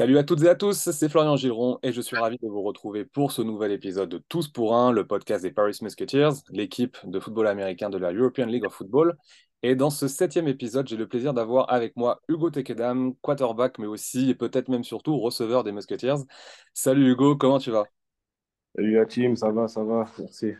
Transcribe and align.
Salut 0.00 0.16
à 0.16 0.24
toutes 0.24 0.42
et 0.44 0.48
à 0.48 0.54
tous, 0.54 0.88
c'est 0.90 1.08
Florian 1.10 1.36
Gilron 1.36 1.78
et 1.82 1.92
je 1.92 2.00
suis 2.00 2.16
ravi 2.16 2.38
de 2.42 2.48
vous 2.48 2.62
retrouver 2.62 3.04
pour 3.04 3.32
ce 3.32 3.42
nouvel 3.42 3.70
épisode 3.70 4.08
de 4.08 4.16
Tous 4.16 4.48
pour 4.48 4.74
un, 4.74 4.92
le 4.92 5.06
podcast 5.06 5.42
des 5.42 5.50
Paris 5.50 5.76
Musketeers, 5.82 6.30
l'équipe 6.48 6.96
de 7.04 7.20
football 7.20 7.46
américain 7.46 7.90
de 7.90 7.98
la 7.98 8.10
European 8.10 8.46
League 8.46 8.64
of 8.64 8.72
Football. 8.72 9.18
Et 9.62 9.74
dans 9.74 9.90
ce 9.90 10.08
septième 10.08 10.48
épisode, 10.48 10.88
j'ai 10.88 10.96
le 10.96 11.06
plaisir 11.06 11.34
d'avoir 11.34 11.70
avec 11.70 11.94
moi 11.96 12.22
Hugo 12.30 12.48
Tekedam, 12.48 13.12
quarterback, 13.20 13.78
mais 13.78 13.86
aussi 13.86 14.30
et 14.30 14.34
peut-être 14.34 14.70
même 14.70 14.84
surtout 14.84 15.18
receveur 15.18 15.64
des 15.64 15.72
Musketeers. 15.72 16.24
Salut 16.72 17.10
Hugo, 17.10 17.36
comment 17.36 17.58
tu 17.58 17.70
vas? 17.70 17.84
Salut 18.74 18.94
la 18.94 19.04
team, 19.04 19.36
ça 19.36 19.50
va, 19.50 19.68
ça 19.68 19.84
va, 19.84 20.06
merci. 20.18 20.54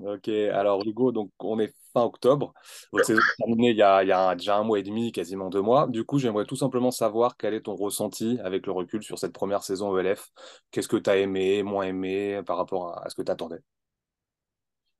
Ok, 0.00 0.28
alors 0.28 0.82
Hugo, 0.84 1.12
donc 1.12 1.30
on 1.38 1.58
est 1.60 1.72
fin 1.92 2.02
octobre. 2.02 2.52
Votre 2.92 3.06
saison 3.06 3.20
est 3.20 3.44
terminée 3.44 3.70
il 3.70 3.76
y 3.76 3.82
a, 3.82 4.02
il 4.02 4.08
y 4.08 4.12
a 4.12 4.34
déjà 4.34 4.56
un 4.56 4.64
mois 4.64 4.78
et 4.78 4.82
demi, 4.82 5.12
quasiment 5.12 5.48
deux 5.48 5.62
mois. 5.62 5.86
Du 5.88 6.04
coup, 6.04 6.18
j'aimerais 6.18 6.44
tout 6.44 6.56
simplement 6.56 6.90
savoir 6.90 7.36
quel 7.36 7.54
est 7.54 7.62
ton 7.62 7.76
ressenti 7.76 8.38
avec 8.42 8.66
le 8.66 8.72
recul 8.72 9.02
sur 9.02 9.18
cette 9.18 9.32
première 9.32 9.62
saison 9.62 9.96
ELF. 9.96 10.30
Qu'est-ce 10.70 10.88
que 10.88 10.96
tu 10.96 11.08
as 11.08 11.16
aimé, 11.16 11.62
moins 11.62 11.84
aimé 11.84 12.42
par 12.44 12.56
rapport 12.56 12.98
à, 12.98 13.08
ce 13.08 13.14
que 13.14 13.22
tu 13.22 13.30
attendais? 13.30 13.60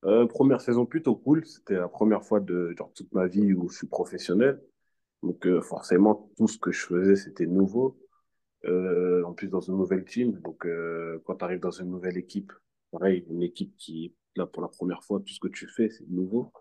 Euh, 0.04 0.26
première 0.26 0.60
saison 0.60 0.86
plutôt 0.86 1.16
cool, 1.16 1.44
c'était 1.46 1.74
la 1.74 1.88
première 1.88 2.22
fois 2.22 2.38
de 2.38 2.74
toute 2.94 3.12
ma 3.12 3.26
vie 3.26 3.52
où 3.54 3.68
je 3.70 3.78
suis 3.78 3.86
professionnel. 3.88 4.62
Donc 5.22 5.46
euh, 5.46 5.60
forcément, 5.60 6.30
tout 6.36 6.46
ce 6.46 6.58
que 6.58 6.70
je 6.70 6.86
faisais, 6.86 7.16
c'était 7.16 7.46
nouveau. 7.46 7.98
Euh, 8.66 9.22
en 9.24 9.32
plus, 9.32 9.48
dans 9.48 9.60
une 9.60 9.76
nouvelle 9.76 10.04
team. 10.04 10.40
Donc 10.40 10.66
quand 11.24 11.36
tu 11.36 11.44
arrives 11.44 11.60
dans 11.60 11.70
une 11.70 11.90
nouvelle 11.90 12.16
équipe, 12.16 12.52
pareil, 12.92 13.26
une 13.28 13.42
équipe 13.42 13.74
qui, 13.76 14.14
là, 14.36 14.46
pour 14.46 14.62
la 14.62 14.68
première 14.68 15.02
fois, 15.04 15.20
tout 15.20 15.32
ce 15.32 15.40
que 15.40 15.48
tu 15.48 15.68
fais, 15.68 15.90
c'est 15.90 16.08
nouveau. 16.08 16.52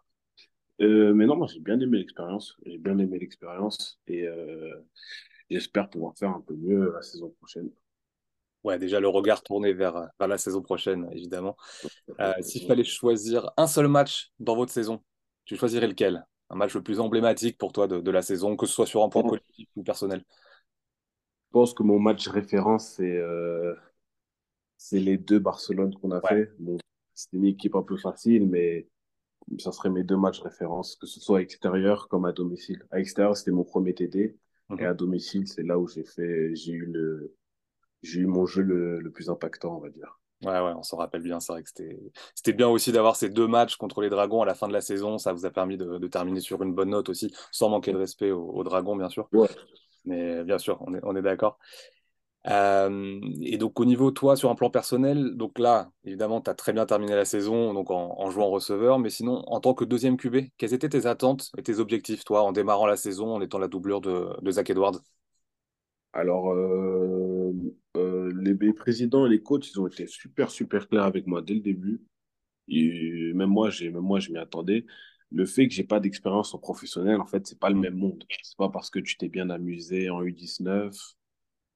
Euh, 0.82 1.14
mais 1.14 1.26
non, 1.28 1.36
moi, 1.38 1.48
j'ai 1.48 1.60
bien 1.62 1.80
aimé 1.80 2.00
l'expérience. 2.00 2.58
J'ai 2.66 2.78
bien 2.80 2.98
aimé 3.00 3.20
l'expérience 3.20 4.00
et 4.08 4.24
euh, 4.28 4.74
j'espère 5.50 5.90
pouvoir 5.90 6.16
faire 6.18 6.32
un 6.32 6.42
peu 6.42 6.56
mieux 6.56 6.92
la 6.94 7.02
saison 7.04 7.32
prochaine. 7.40 7.72
Ouais, 8.64 8.80
déjà 8.80 9.00
le 9.02 9.10
regard 9.10 9.44
tourné 9.44 9.74
vers, 9.74 9.94
vers 10.20 10.28
la 10.28 10.38
saison 10.38 10.62
prochaine, 10.62 11.08
évidemment. 11.12 11.58
Euh, 12.22 12.34
s'il 12.42 12.66
fallait 12.66 12.84
choisir 12.86 13.52
un 13.58 13.68
seul 13.68 13.88
match 13.90 14.32
dans 14.40 14.56
votre 14.56 14.72
saison, 14.72 15.04
tu 15.46 15.58
choisirais 15.58 15.88
lequel? 15.88 16.26
Un 16.50 16.56
match 16.56 16.74
le 16.76 16.84
plus 16.84 17.00
emblématique 17.02 17.58
pour 17.58 17.74
toi 17.74 17.88
de, 17.88 18.00
de 18.02 18.12
la 18.12 18.22
saison, 18.22 18.56
que 18.56 18.66
ce 18.66 18.74
soit 18.74 18.86
sur 18.88 19.04
un 19.04 19.10
point 19.10 19.24
Je 19.24 19.26
collectif 19.26 19.68
ou 19.76 19.84
personnel? 19.84 20.24
pense 21.52 21.74
que 21.74 21.84
mon 21.84 22.00
match 22.00 22.28
référence, 22.28 22.96
c'est 22.98 23.16
euh, 23.18 23.74
c'est 24.78 25.00
les 25.00 25.18
deux 25.18 25.40
Barcelone 25.40 25.96
qu'on 25.96 26.12
a 26.12 26.22
Ouais. 26.24 26.38
fait. 26.38 26.52
C'était 27.14 27.38
une 27.38 27.46
équipe 27.46 27.76
un 27.76 27.84
peu 27.84 27.98
facile, 27.98 28.48
mais 28.48 28.88
ça 29.60 29.72
serait 29.72 29.90
mes 29.90 30.04
deux 30.04 30.18
matchs 30.18 30.42
références, 30.42 30.96
que 30.96 31.08
ce 31.08 31.20
soit 31.20 31.40
à 31.40 31.42
extérieur 31.42 32.08
comme 32.10 32.26
à 32.26 32.32
domicile. 32.34 32.86
À 32.92 33.00
extérieur, 33.00 33.38
c'était 33.38 33.52
mon 33.52 33.64
premier 33.64 33.94
TD, 33.94 34.38
et 34.78 34.86
à 34.86 34.94
domicile, 34.94 35.48
c'est 35.48 35.64
là 35.64 35.80
où 35.80 35.88
j'ai 35.88 36.04
fait, 36.04 36.56
j'ai 36.56 36.74
eu 36.74 36.86
le, 36.86 37.36
j'ai 38.04 38.22
eu 38.22 38.28
mon 38.28 38.46
jeu 38.46 38.64
le, 38.64 39.00
le 39.00 39.12
plus 39.12 39.30
impactant, 39.30 39.78
on 39.78 39.80
va 39.80 39.90
dire. 39.90 40.20
Ouais, 40.44 40.52
ouais, 40.52 40.74
on 40.76 40.84
s'en 40.84 40.98
rappelle 40.98 41.22
bien. 41.22 41.40
C'est 41.40 41.54
vrai 41.54 41.64
que 41.64 41.70
c'était 41.70 41.98
c'était 42.36 42.52
bien 42.52 42.68
aussi 42.68 42.92
d'avoir 42.92 43.16
ces 43.16 43.30
deux 43.30 43.48
matchs 43.48 43.78
contre 43.78 44.02
les 44.02 44.10
Dragons 44.10 44.42
à 44.42 44.46
la 44.46 44.56
fin 44.56 44.68
de 44.68 44.74
la 44.74 44.82
saison. 44.82 45.18
Ça 45.18 45.32
vous 45.32 45.46
a 45.46 45.52
permis 45.52 45.78
de, 45.78 45.98
de 45.98 46.08
terminer 46.08 46.42
sur 46.42 46.62
une 46.64 46.74
bonne 46.74 46.90
note 46.90 47.08
aussi, 47.08 47.34
sans 47.52 47.70
manquer 47.70 47.94
de 47.94 47.98
respect 47.98 48.32
aux, 48.32 48.50
aux 48.50 48.64
Dragons, 48.66 48.98
bien 48.98 49.08
sûr. 49.10 49.30
Ouais. 49.32 49.48
Mais 50.06 50.44
bien 50.44 50.58
sûr, 50.58 50.82
on 50.82 50.94
est, 50.94 51.00
on 51.04 51.16
est 51.16 51.22
d'accord. 51.22 51.60
Euh, 52.48 53.22
et 53.42 53.58
donc, 53.58 53.80
au 53.80 53.86
niveau, 53.86 54.12
toi, 54.12 54.36
sur 54.36 54.50
un 54.50 54.56
plan 54.56 54.70
personnel, 54.70 55.36
donc 55.36 55.60
là, 55.60 55.92
évidemment, 56.04 56.42
tu 56.42 56.50
as 56.50 56.56
très 56.56 56.74
bien 56.74 56.86
terminé 56.86 57.16
la 57.16 57.26
saison 57.26 57.74
donc 57.74 57.90
en, 57.92 58.20
en 58.20 58.30
jouant 58.32 58.50
receveur. 58.50 59.00
Mais 59.00 59.10
sinon, 59.10 59.44
en 59.48 59.60
tant 59.62 59.74
que 59.74 59.86
deuxième 59.86 60.18
QB, 60.18 60.50
quelles 60.58 60.74
étaient 60.74 60.90
tes 60.90 61.06
attentes 61.06 61.52
et 61.58 61.64
tes 61.64 61.80
objectifs, 61.80 62.24
toi, 62.26 62.44
en 62.44 62.52
démarrant 62.52 62.86
la 62.88 62.98
saison, 62.98 63.34
en 63.36 63.42
étant 63.42 63.60
la 63.60 63.68
doublure 63.70 64.02
de, 64.02 64.30
de 64.42 64.52
Zach 64.52 64.70
Edwards? 64.70 65.00
Alors, 66.14 66.52
euh, 66.52 67.52
euh, 67.98 68.32
les, 68.42 68.54
les 68.54 68.74
présidents 68.74 69.26
et 69.26 69.30
les 69.30 69.42
coachs, 69.42 69.68
ils 69.72 69.80
ont 69.80 69.88
été 69.88 70.06
super, 70.08 70.52
super 70.52 70.88
clairs 70.88 71.04
avec 71.06 71.26
moi 71.28 71.42
dès 71.42 71.56
le 71.56 71.60
début. 71.62 72.02
Et 72.70 73.34
même 73.36 73.50
moi, 73.50 73.70
j'ai, 73.72 73.90
même 73.92 74.04
moi, 74.04 74.20
je 74.20 74.32
m'y 74.32 74.40
attendais. 74.40 74.86
Le 75.32 75.46
fait 75.46 75.68
que 75.68 75.74
j'ai 75.74 75.84
pas 75.86 76.00
d'expérience 76.02 76.54
en 76.56 76.60
professionnel, 76.60 77.22
en 77.22 77.28
fait, 77.28 77.48
c'est 77.48 77.60
pas 77.60 77.70
le 77.70 77.78
même 77.78 77.96
monde. 77.96 78.26
C'est 78.44 78.58
pas 78.58 78.70
parce 78.70 78.90
que 78.90 79.00
tu 79.00 79.18
t'es 79.18 79.30
bien 79.30 79.50
amusé 79.50 80.10
en 80.10 80.24
U19 80.24 81.16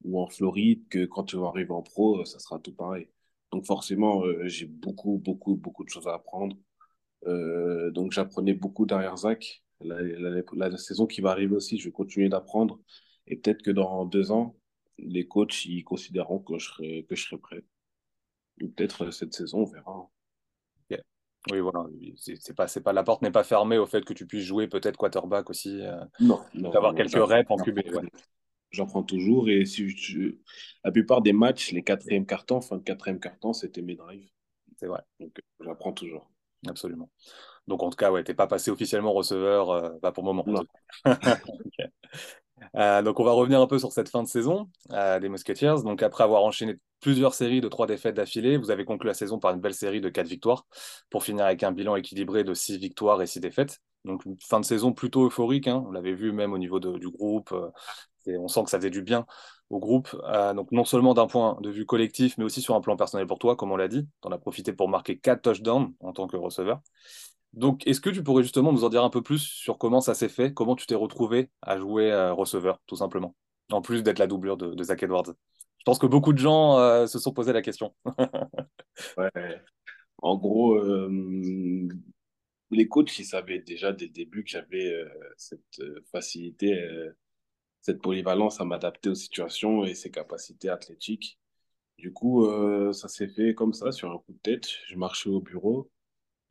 ou 0.03 0.22
en 0.22 0.28
Floride 0.28 0.88
que 0.90 1.06
quand 1.06 1.24
tu 1.25 1.38
vas 1.38 1.47
arriver 1.47 1.72
en 1.72 1.81
pro, 1.84 2.22
euh, 2.22 2.25
ça 2.25 2.40
sera 2.40 2.59
tout 2.59 2.74
pareil. 2.74 3.09
Donc 3.52 3.66
forcément, 3.66 4.24
euh, 4.25 4.47
j'ai 4.47 4.66
beaucoup, 4.66 5.18
beaucoup, 5.18 5.56
beaucoup 5.56 5.84
de 5.84 5.90
choses 5.90 6.08
à 6.08 6.13
apprendre. 6.16 6.58
Euh, 7.28 7.91
donc 7.91 8.12
j'apprenais 8.12 8.53
beaucoup 8.53 8.85
derrière 8.85 9.18
Zach. 9.18 9.63
La, 9.81 10.02
la, 10.02 10.30
la, 10.53 10.69
la 10.69 10.78
saison 10.78 11.06
qui 11.06 11.22
va 11.22 11.31
arriver 11.31 11.56
aussi, 11.56 11.78
je 11.78 11.85
vais 11.85 11.91
continuer 11.91 12.30
d'apprendre. 12.30 12.80
Et 13.28 13.35
peut-être 13.35 13.62
que 13.62 13.72
dans 13.72 14.06
deux 14.06 14.31
ans, 14.31 14.56
les 14.97 15.28
coachs, 15.28 15.66
ils 15.66 15.84
considéreront 15.84 16.40
que 16.40 16.58
je 16.58 16.66
serai, 16.68 17.06
que 17.09 17.16
je 17.16 17.24
serai 17.25 17.38
prêt. 17.38 17.64
Ou 18.62 18.69
peut-être 18.69 19.12
cette 19.12 19.34
saison, 19.34 19.59
on 19.59 19.66
verra. 19.66 20.09
Ok. 20.90 21.00
Oui, 21.52 21.59
voilà. 21.59 21.85
C'est 22.16 22.56
pas, 22.56 22.68
pas, 22.68 22.94
la 22.94 23.03
porte 23.03 23.22
n'est 23.22 23.31
pas 23.31 23.44
fermée 23.44 23.78
au 23.78 23.85
fait 23.85 24.03
que 24.03 24.14
tu 24.14 24.25
puisses 24.25 24.46
jouer 24.46 24.68
peut-être 24.68 24.97
quarterback 24.97 25.50
aussi, 25.50 25.81
euh, 25.81 26.03
Non, 26.19 26.41
non, 26.56 26.72
d'avoir 26.72 26.96
quelques 26.96 27.14
reps 27.14 27.50
en 27.52 27.58
QB. 27.58 27.78
Ouais. 27.94 28.09
J'apprends 28.72 29.03
toujours. 29.03 29.50
Et 29.50 29.66
si 29.66 29.89
je, 29.89 30.35
la 30.83 30.91
plupart 30.91 31.22
des 31.22 31.33
matchs, 31.33 31.72
les 31.72 31.83
quatrièmes 31.83 32.25
cartons, 32.25 32.61
fin 32.61 32.78
de 32.78 32.83
quatrième 32.83 33.19
carton, 33.19 33.53
c'était 33.53 33.81
mes 33.81 33.95
drives. 33.95 34.29
C'est 34.78 34.88
vrai, 34.88 35.01
Donc 35.19 35.31
euh, 35.39 35.66
j'apprends 35.66 35.94
toujours. 35.94 36.29
absolument. 36.67 37.09
Donc, 37.67 37.83
en 37.83 37.89
tout 37.89 37.97
cas, 37.97 38.11
ouais, 38.11 38.23
t'es 38.23 38.33
pas 38.33 38.47
passé 38.47 38.72
officiellement 38.72 39.13
receveur, 39.13 39.72
euh, 39.72 39.91
pas 40.01 40.11
pour 40.11 40.23
le 40.23 40.28
moment. 40.28 40.45
Non. 40.45 40.63
Euh, 42.75 43.01
donc, 43.01 43.19
on 43.19 43.23
va 43.23 43.31
revenir 43.31 43.61
un 43.61 43.67
peu 43.67 43.79
sur 43.79 43.91
cette 43.91 44.09
fin 44.09 44.23
de 44.23 44.28
saison 44.28 44.69
euh, 44.91 45.19
des 45.19 45.29
Musketeers. 45.29 45.84
Donc, 45.84 46.03
après 46.03 46.23
avoir 46.23 46.44
enchaîné 46.44 46.75
plusieurs 46.99 47.34
séries 47.34 47.61
de 47.61 47.67
trois 47.67 47.88
défaites 47.88 48.16
d'affilée, 48.16 48.57
vous 48.57 48.72
avez 48.72 48.85
conclu 48.85 49.07
la 49.07 49.13
saison 49.13 49.39
par 49.39 49.53
une 49.53 49.61
belle 49.61 49.73
série 49.73 50.01
de 50.01 50.09
quatre 50.09 50.28
victoires 50.28 50.66
pour 51.09 51.23
finir 51.23 51.45
avec 51.45 51.63
un 51.63 51.72
bilan 51.72 51.95
équilibré 51.95 52.44
de 52.44 52.53
six 52.53 52.78
victoires 52.78 53.22
et 53.22 53.28
six 53.28 53.39
défaites. 53.39 53.79
Donc, 54.05 54.25
une 54.25 54.38
fin 54.39 54.59
de 54.59 54.66
saison 54.66 54.94
plutôt 54.94 55.25
euphorique. 55.25 55.67
hein. 55.67 55.84
On 55.88 55.91
l'avait 55.91 56.13
vu 56.13 56.31
même 56.31 56.53
au 56.53 56.57
niveau 56.57 56.79
de- 56.79 56.97
du 56.97 57.09
groupe. 57.09 57.53
On 58.36 58.48
sent 58.48 58.64
que 58.64 58.70
ça 58.70 58.78
faisait 58.78 58.90
du 58.90 59.02
bien 59.02 59.26
au 59.70 59.80
groupe. 59.80 60.16
Euh, 60.26 60.54
donc, 60.54 60.72
non 60.72 60.86
seulement 60.86 61.14
d'un 61.14 61.28
point 61.28 61.58
de 61.62 61.70
vue 61.70 61.86
collectif, 61.86 62.38
mais 62.38 62.44
aussi 62.44 62.62
sur 62.62 62.76
un 62.76 62.82
plan 62.82 62.96
personnel 62.96 63.28
pour 63.28 63.40
toi, 63.40 63.56
comme 63.56 63.72
on 63.72 63.78
l'a 63.78 63.88
dit. 63.88 64.08
Tu 64.22 64.28
en 64.28 64.32
as 64.32 64.38
profité 64.38 64.74
pour 64.74 64.90
marquer 64.90 65.18
quatre 65.18 65.42
touchdowns 65.42 65.94
en 66.00 66.14
tant 66.14 66.28
que 66.28 66.38
receveur. 66.38 66.82
Donc, 67.54 67.86
est-ce 67.88 68.02
que 68.02 68.10
tu 68.10 68.24
pourrais 68.24 68.44
justement 68.44 68.72
nous 68.72 68.84
en 68.84 68.90
dire 68.90 69.04
un 69.04 69.10
peu 69.10 69.22
plus 69.22 69.40
sur 69.40 69.78
comment 69.78 70.02
ça 70.02 70.14
s'est 70.14 70.30
fait, 70.30 70.54
comment 70.54 70.76
tu 70.76 70.86
t'es 70.86 70.96
retrouvé 70.96 71.50
à 71.62 71.78
jouer 71.78 72.12
euh, 72.12 72.34
receveur, 72.34 72.82
tout 72.86 72.98
simplement, 72.98 73.36
en 73.72 73.82
plus 73.82 74.04
d'être 74.04 74.20
la 74.20 74.28
doublure 74.28 74.58
de, 74.58 74.84
Zach 74.84 75.02
Edwards? 75.04 75.34
Je 75.80 75.84
pense 75.86 76.00
que 76.00 76.08
beaucoup 76.08 76.34
de 76.34 76.38
gens 76.38 76.78
euh, 76.78 77.08
se 77.08 77.20
sont 77.20 77.34
posé 77.34 77.54
la 77.54 77.62
question. 77.62 77.96
En 80.24 80.36
gros, 80.36 80.80
les 82.72 82.88
coachs, 82.88 83.20
ils 83.20 83.24
savaient 83.24 83.59
déjà 83.59 83.92
dès 83.94 84.06
le 84.06 84.12
début 84.12 84.44
que 84.44 84.50
j'avais 84.50 84.92
cette 85.38 85.80
facilité, 86.12 86.76
cette 87.88 88.02
polyvalence 88.03 88.62
à 88.62 88.66
m'adapter 88.66 89.09
aux 89.09 89.16
situations 89.16 89.86
et 89.86 89.96
ces 89.96 90.12
capacités 90.12 90.70
athlétiques. 90.70 91.40
Du 92.00 92.14
coup, 92.14 92.46
euh, 92.48 92.94
ça 92.94 93.08
s'est 93.09 93.28
fait 93.28 93.56
comme 93.56 93.74
ça, 93.74 93.92
sur 93.92 94.12
un 94.12 94.20
coup 94.20 94.34
de 94.34 94.40
tête. 94.40 94.68
Je 94.88 94.96
marchais 94.98 95.30
au 95.30 95.42
bureau 95.42 95.92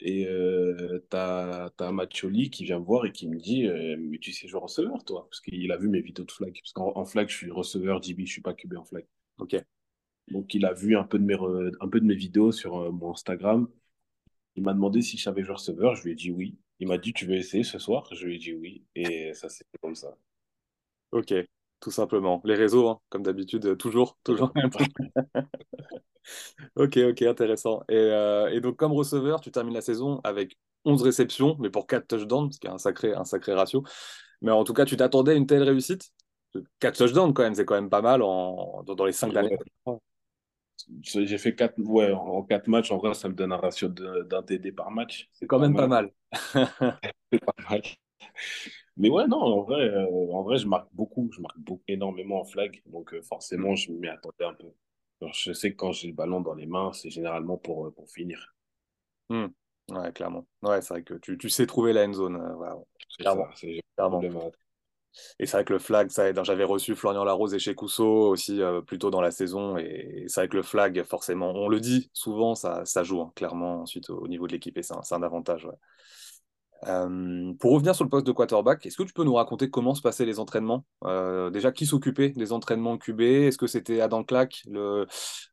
et 0.00 0.26
euh, 0.28 1.00
t'as, 1.10 1.70
t'as 1.70 1.92
Mathioli 1.92 2.50
qui 2.50 2.64
vient 2.64 2.80
me 2.80 2.84
voir 2.84 3.06
et 3.06 3.12
qui 3.12 3.28
me 3.28 3.38
dit 3.38 3.66
euh, 3.66 3.96
Mais 3.98 4.18
tu 4.18 4.32
sais 4.32 4.48
jouer 4.48 4.60
receveur, 4.60 5.04
toi? 5.04 5.26
Parce 5.30 5.40
qu'il 5.40 5.72
a 5.72 5.76
vu 5.78 5.88
mes 5.88 6.00
vidéos 6.02 6.24
de 6.26 6.32
flag. 6.32 6.54
Parce 6.62 6.72
qu'en 6.72 6.92
en 6.96 7.04
flag, 7.06 7.28
je 7.30 7.36
suis 7.36 7.50
receveur 7.50 8.00
DB, 8.00 8.26
je 8.26 8.32
suis 8.32 8.42
pas 8.42 8.54
QB 8.54 8.74
en 8.78 8.84
flag. 8.84 9.06
Ok, 9.38 9.56
Donc, 10.28 10.54
il 10.54 10.64
a 10.66 10.72
vu 10.74 10.96
un 10.96 11.04
peu 11.04 11.18
de 11.18 11.24
mes, 11.24 11.34
re- 11.34 11.72
un 11.80 11.88
peu 11.88 12.00
de 12.00 12.06
mes 12.06 12.14
vidéos 12.16 12.52
sur 12.52 12.78
euh, 12.78 12.90
mon 12.92 13.12
Instagram. 13.12 13.68
Il 14.56 14.64
m'a 14.64 14.74
demandé 14.74 15.02
si 15.02 15.18
je 15.18 15.22
savais 15.24 15.44
jouer 15.44 15.54
receveur. 15.54 15.94
Je 15.96 16.04
lui 16.04 16.12
ai 16.12 16.14
dit 16.16 16.30
oui. 16.32 16.58
Il 16.80 16.88
m'a 16.88 16.98
dit 16.98 17.12
Tu 17.12 17.26
veux 17.26 17.36
essayer 17.36 17.64
ce 17.64 17.78
soir? 17.78 18.08
Je 18.14 18.26
lui 18.26 18.36
ai 18.36 18.38
dit 18.38 18.54
oui. 18.54 18.84
Et 18.96 19.32
ça 19.34 19.48
s'est 19.48 19.64
fait 19.72 19.78
comme 19.80 19.94
ça. 19.94 20.16
Ok, 21.12 21.34
tout 21.80 21.90
simplement. 21.90 22.40
Les 22.44 22.54
réseaux, 22.54 22.88
hein, 22.88 23.00
comme 23.08 23.22
d'habitude, 23.22 23.66
euh, 23.66 23.76
toujours, 23.76 24.18
toujours. 24.24 24.52
Ok, 26.74 26.96
ok, 26.96 27.22
intéressant. 27.22 27.82
Et, 27.88 27.94
euh, 27.96 28.48
et 28.52 28.60
donc, 28.60 28.76
comme 28.76 28.92
receveur, 28.92 29.40
tu 29.40 29.50
termines 29.50 29.74
la 29.74 29.80
saison 29.80 30.20
avec 30.24 30.58
11 30.84 31.02
réceptions, 31.02 31.56
mais 31.60 31.70
pour 31.70 31.86
4 31.86 32.06
touchdowns, 32.06 32.50
ce 32.52 32.58
qui 32.58 32.66
est 32.66 32.70
un 32.70 32.78
sacré, 32.78 33.14
un 33.14 33.24
sacré 33.24 33.54
ratio. 33.54 33.84
Mais 34.42 34.50
en 34.50 34.64
tout 34.64 34.74
cas, 34.74 34.84
tu 34.84 34.96
t'attendais 34.96 35.32
à 35.32 35.34
une 35.34 35.46
telle 35.46 35.62
réussite? 35.62 36.10
4 36.80 36.98
touchdowns, 36.98 37.32
quand 37.34 37.42
même, 37.42 37.54
c'est 37.54 37.64
quand 37.64 37.74
même 37.74 37.90
pas 37.90 38.02
mal 38.02 38.22
en, 38.22 38.82
dans, 38.84 38.94
dans 38.94 39.04
les 39.04 39.12
5 39.12 39.32
dernières. 39.32 39.58
Ouais. 39.86 39.96
J'ai 41.02 41.38
fait 41.38 41.54
quatre, 41.54 41.78
ouais, 41.78 42.12
en 42.12 42.42
quatre 42.42 42.68
matchs. 42.68 42.90
En 42.90 42.98
vrai, 42.98 43.14
ça 43.14 43.28
me 43.28 43.34
donne 43.34 43.52
un 43.52 43.56
ratio 43.56 43.88
d'un 43.88 44.42
TD 44.42 44.72
par 44.72 44.90
match. 44.90 45.28
C'est 45.32 45.46
quand 45.46 45.58
même 45.58 45.74
pas 45.74 45.86
mal. 45.86 46.10
C'est 47.32 47.44
pas 47.44 47.54
mal. 47.68 47.82
Mais 48.96 49.10
ouais, 49.10 49.26
non, 49.26 49.38
en 49.38 49.62
vrai, 49.62 49.88
euh, 49.88 50.32
en 50.32 50.42
vrai, 50.42 50.58
je 50.58 50.66
marque 50.66 50.88
beaucoup. 50.92 51.30
Je 51.32 51.40
marque 51.40 51.58
beaucoup, 51.58 51.82
énormément 51.88 52.40
en 52.40 52.44
flag. 52.44 52.82
Donc, 52.86 53.12
euh, 53.12 53.22
forcément, 53.22 53.74
je 53.74 53.92
m'y 53.92 54.08
attendais 54.08 54.44
un 54.44 54.54
peu. 54.54 54.68
Alors, 55.20 55.34
je 55.34 55.52
sais 55.52 55.72
que 55.72 55.76
quand 55.76 55.92
j'ai 55.92 56.08
le 56.08 56.14
ballon 56.14 56.40
dans 56.40 56.54
les 56.54 56.66
mains, 56.66 56.92
c'est 56.92 57.10
généralement 57.10 57.58
pour, 57.58 57.86
euh, 57.86 57.90
pour 57.90 58.08
finir. 58.10 58.54
Hmm. 59.28 59.46
Ouais, 59.90 60.12
clairement. 60.12 60.46
Ouais, 60.62 60.80
c'est 60.80 60.94
vrai 60.94 61.02
que 61.02 61.14
tu, 61.14 61.38
tu 61.38 61.48
sais 61.50 61.66
trouver 61.66 61.92
la 61.92 62.06
end 62.06 62.12
zone. 62.12 62.54
voilà, 62.56 62.76
C'est 63.08 63.22
clairement, 63.22 63.48
ça. 63.54 63.66
Clairement. 63.96 64.52
Et 65.38 65.46
c'est 65.46 65.56
vrai 65.56 65.64
que 65.64 65.72
le 65.72 65.78
flag, 65.78 66.10
ça 66.10 66.28
aide. 66.28 66.38
J'avais 66.44 66.64
reçu 66.64 66.94
Florian 66.94 67.24
Larose 67.24 67.54
et 67.54 67.58
chez 67.58 67.74
Cousseau 67.74 68.28
aussi 68.28 68.60
euh, 68.62 68.80
plus 68.80 68.98
tôt 68.98 69.10
dans 69.10 69.20
la 69.20 69.30
saison. 69.30 69.76
Et, 69.78 70.24
c'est 70.28 70.40
vrai 70.40 70.48
que 70.48 70.56
le 70.56 70.62
flag, 70.62 71.02
forcément, 71.04 71.52
on 71.54 71.68
le 71.68 71.80
dit 71.80 72.10
souvent, 72.12 72.54
ça, 72.54 72.84
ça 72.84 73.02
joue 73.02 73.20
hein, 73.20 73.32
clairement 73.34 73.82
ensuite 73.82 74.10
au, 74.10 74.26
niveau 74.28 74.46
de 74.46 74.52
l'équipe 74.52 74.76
et 74.76 74.82
c'est 74.82 74.94
un, 74.94 75.00
un, 75.10 75.22
avantage. 75.22 75.64
Ouais. 75.64 75.74
Euh, 76.84 77.54
pour 77.54 77.72
revenir 77.72 77.94
sur 77.94 78.04
le 78.04 78.10
poste 78.10 78.26
de 78.26 78.32
quarterback, 78.32 78.84
est-ce 78.84 78.96
que 78.96 79.02
tu 79.02 79.12
peux 79.12 79.24
nous 79.24 79.34
raconter 79.34 79.70
comment 79.70 79.94
se 79.94 80.02
passaient 80.02 80.26
les 80.26 80.38
entraînements? 80.38 80.84
Euh, 81.04 81.50
Déjà, 81.50 81.72
qui 81.72 81.86
s'occupait 81.86 82.30
des 82.30 82.52
entraînements 82.52 82.98
QB 82.98 83.20
Est-ce 83.20 83.58
que 83.58 83.66
c'était 83.66 84.00
Adam 84.00 84.24
Clack, 84.24 84.62
le, 84.68 85.06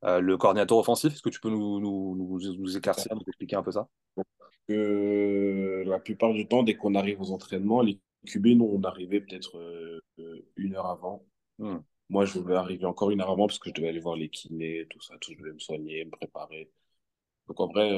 euh, 0.04 0.20
le 0.20 0.38
coordinateur 0.38 0.78
offensif? 0.78 1.14
Est-ce 1.14 1.22
que 1.22 1.30
tu 1.30 1.40
peux 1.40 1.50
nous, 1.50 1.80
nous, 1.80 2.16
nous, 2.16 2.56
nous 2.58 2.78
éclaircir, 2.78 3.16
nous 3.16 3.24
expliquer 3.28 3.56
un 3.56 3.64
peu 3.64 3.72
ça? 3.72 3.88
La 4.68 6.00
plupart 6.00 6.34
du 6.34 6.48
temps, 6.48 6.64
dès 6.64 6.76
qu'on 6.76 6.96
arrive 6.96 7.22
aux 7.22 7.32
entraînements, 7.32 7.82
les 7.82 8.00
QB, 8.26 8.48
nous, 8.48 8.66
on 8.66 8.84
arrivait 8.84 9.22
peut-être 9.22 9.58
une 10.56 10.76
heure 10.76 10.88
avant. 10.88 11.26
Hmm. 11.60 11.78
Moi, 12.10 12.26
je 12.26 12.40
devais 12.40 12.56
arriver 12.56 12.86
encore 12.86 13.12
une 13.12 13.22
heure 13.22 13.32
avant 13.32 13.48
parce 13.48 13.60
que 13.60 13.70
je 13.70 13.74
devais 13.74 13.90
aller 13.90 14.00
voir 14.00 14.16
les 14.16 14.30
kinés, 14.30 14.86
tout 14.90 15.02
ça, 15.02 15.16
tout, 15.20 15.32
je 15.34 15.38
devais 15.38 15.54
me 15.54 15.60
soigner, 15.60 16.06
me 16.06 16.12
préparer. 16.12 16.70
Donc 17.48 17.60
en 17.60 17.68
vrai, 17.68 17.92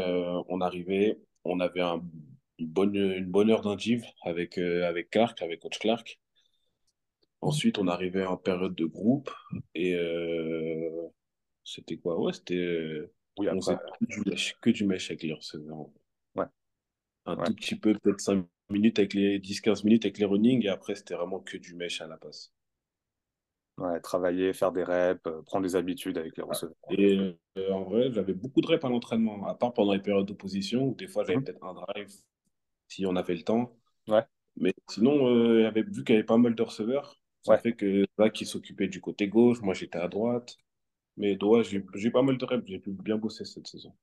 on 0.47 0.61
arrivait, 0.61 1.19
on 1.43 1.59
avait 1.59 1.81
un 1.81 2.01
une 2.59 2.67
bonne, 2.67 2.95
une 2.95 3.25
bonne 3.25 3.49
heure 3.49 3.61
d'indiv 3.61 4.03
avec, 4.23 4.57
euh, 4.57 4.87
avec 4.87 5.09
Clark, 5.09 5.41
avec 5.41 5.59
coach 5.59 5.79
Clark. 5.79 6.19
Ensuite, 7.41 7.77
on 7.77 7.87
arrivait 7.87 8.25
en 8.25 8.37
période 8.37 8.75
de 8.75 8.85
groupe 8.85 9.29
et 9.75 9.95
euh, 9.95 11.07
c'était 11.63 11.97
quoi? 11.97 12.19
Ouais, 12.19 12.33
c'était. 12.33 12.55
Euh, 12.55 13.13
oui, 13.37 13.47
on 13.51 13.61
faisait 13.61 13.75
que 13.75 14.05
du 14.05 14.21
mèche, 14.25 14.55
que 14.61 14.69
du 14.69 14.85
mèche 14.85 15.11
avec 15.11 15.23
les 15.23 15.33
receveurs. 15.33 15.87
Ouais. 16.35 16.45
Un 17.25 17.35
tout 17.35 17.53
petit 17.53 17.75
peu, 17.75 17.93
peut-être 17.95 18.21
5 18.21 18.45
minutes 18.69 18.97
avec 18.97 19.13
les 19.13 19.39
10-15 19.39 19.83
minutes 19.83 20.05
avec 20.05 20.17
les 20.17 20.25
running 20.25 20.65
et 20.65 20.69
après, 20.69 20.95
c'était 20.95 21.15
vraiment 21.15 21.39
que 21.39 21.57
du 21.57 21.75
mèche 21.75 22.01
à 22.01 22.07
la 22.07 22.17
passe. 22.17 22.53
Ouais, 23.77 23.99
travailler, 23.99 24.53
faire 24.53 24.71
des 24.71 24.83
reps, 24.83 25.21
prendre 25.45 25.65
des 25.65 25.75
habitudes 25.75 26.17
avec 26.17 26.37
les 26.37 26.43
receveurs. 26.43 26.75
Et 26.91 27.35
en 27.69 27.83
vrai, 27.83 28.09
j'avais 28.13 28.33
beaucoup 28.33 28.61
de 28.61 28.67
reps 28.67 28.85
à 28.85 28.89
l'entraînement, 28.89 29.45
à 29.45 29.53
part 29.53 29.73
pendant 29.73 29.91
les 29.91 29.99
périodes 29.99 30.25
d'opposition 30.25 30.87
où 30.87 30.95
des 30.95 31.07
fois 31.07 31.25
j'avais 31.25 31.39
mhm. 31.39 31.43
peut-être 31.43 31.63
un 31.63 31.73
drive 31.73 32.15
si 32.87 33.05
on 33.05 33.15
avait 33.15 33.35
le 33.35 33.43
temps. 33.43 33.75
Ouais. 34.07 34.23
Mais 34.57 34.73
sinon, 34.89 35.27
euh, 35.27 35.67
avait, 35.67 35.83
vu 35.83 36.03
qu'il 36.03 36.15
y 36.15 36.17
avait 36.17 36.25
pas 36.25 36.37
mal 36.37 36.55
de 36.55 36.63
receveurs, 36.63 37.19
ça 37.43 37.57
fait 37.57 37.73
que 37.73 38.05
là, 38.17 38.29
qui 38.29 38.45
s'occupait 38.45 38.87
du 38.87 39.01
côté 39.01 39.27
gauche, 39.27 39.61
moi 39.61 39.73
j'étais 39.73 39.99
à 39.99 40.07
droite. 40.07 40.55
Mais 41.17 41.41
ouais, 41.43 41.63
j'ai 41.63 42.11
pas 42.11 42.21
mal 42.21 42.37
de 42.37 42.45
reps, 42.45 42.65
j'ai 42.67 42.79
pu 42.79 42.91
bien 42.91 43.17
bosser 43.17 43.45
cette 43.45 43.67
saison. 43.67 43.93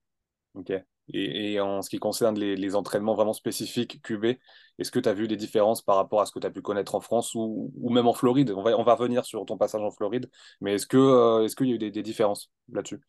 Ok. 0.54 0.72
Et, 1.08 1.54
et, 1.54 1.60
en 1.60 1.82
ce 1.82 1.90
qui 1.90 1.98
concerne 1.98 2.38
les, 2.38 2.56
les 2.56 2.76
entraînements 2.76 3.14
vraiment 3.14 3.32
spécifiques 3.32 4.00
QB, 4.02 4.36
est-ce 4.78 4.90
que 4.90 5.00
tu 5.00 5.08
as 5.08 5.14
vu 5.14 5.26
des 5.26 5.36
différences 5.36 5.82
par 5.82 5.96
rapport 5.96 6.20
à 6.20 6.26
ce 6.26 6.32
que 6.32 6.38
tu 6.38 6.46
as 6.46 6.50
pu 6.50 6.62
connaître 6.62 6.94
en 6.94 7.00
France 7.00 7.34
ou, 7.34 7.72
ou, 7.74 7.90
même 7.90 8.06
en 8.06 8.12
Floride? 8.12 8.52
On 8.56 8.62
va, 8.62 8.78
on 8.78 8.84
va 8.84 8.94
revenir 8.94 9.24
sur 9.24 9.44
ton 9.44 9.58
passage 9.58 9.82
en 9.82 9.90
Floride, 9.90 10.30
mais 10.60 10.74
est-ce 10.74 10.86
qu'il 10.86 10.98
euh, 10.98 11.44
est 11.44 11.54
qu'il 11.54 11.68
y 11.68 11.72
a 11.72 11.74
eu 11.74 11.78
des, 11.78 11.90
des 11.90 12.02
différences 12.02 12.50
là-dessus? 12.70 13.00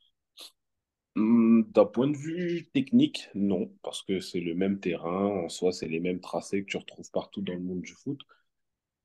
D'un 1.16 1.86
point 1.86 2.08
de 2.08 2.18
vue 2.18 2.66
technique, 2.74 3.30
non, 3.36 3.72
parce 3.84 4.02
que 4.02 4.20
c'est 4.20 4.40
le 4.40 4.56
même 4.56 4.80
terrain, 4.80 5.28
en 5.28 5.50
soi, 5.50 5.72
c'est 5.72 5.88
les 5.88 6.00
mêmes 6.00 6.20
tracés 6.20 6.64
que 6.64 6.70
tu 6.72 6.78
retrouves 6.78 7.12
partout 7.12 7.42
dans 7.42 7.54
le 7.54 7.60
monde 7.60 7.82
du 7.82 7.94
foot. 7.94 8.20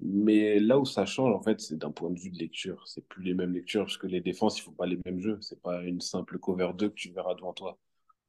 Mais 0.00 0.60
là 0.60 0.78
où 0.78 0.84
ça 0.84 1.06
change, 1.06 1.34
en 1.34 1.42
fait, 1.42 1.60
c'est 1.60 1.76
d'un 1.76 1.90
point 1.90 2.10
de 2.10 2.18
vue 2.18 2.30
de 2.30 2.38
lecture. 2.38 2.86
C'est 2.86 3.06
plus 3.06 3.22
les 3.24 3.34
mêmes 3.34 3.52
lectures, 3.52 3.84
parce 3.84 3.98
que 3.98 4.06
les 4.06 4.20
défenses, 4.20 4.58
il 4.58 4.62
ne 4.62 4.64
faut 4.66 4.72
pas 4.72 4.86
les 4.86 4.98
mêmes 5.04 5.20
jeux. 5.20 5.38
C'est 5.40 5.60
pas 5.60 5.82
une 5.82 6.00
simple 6.00 6.38
cover 6.38 6.70
2 6.74 6.88
que 6.90 6.94
tu 6.94 7.10
verras 7.10 7.34
devant 7.34 7.52
toi. 7.52 7.78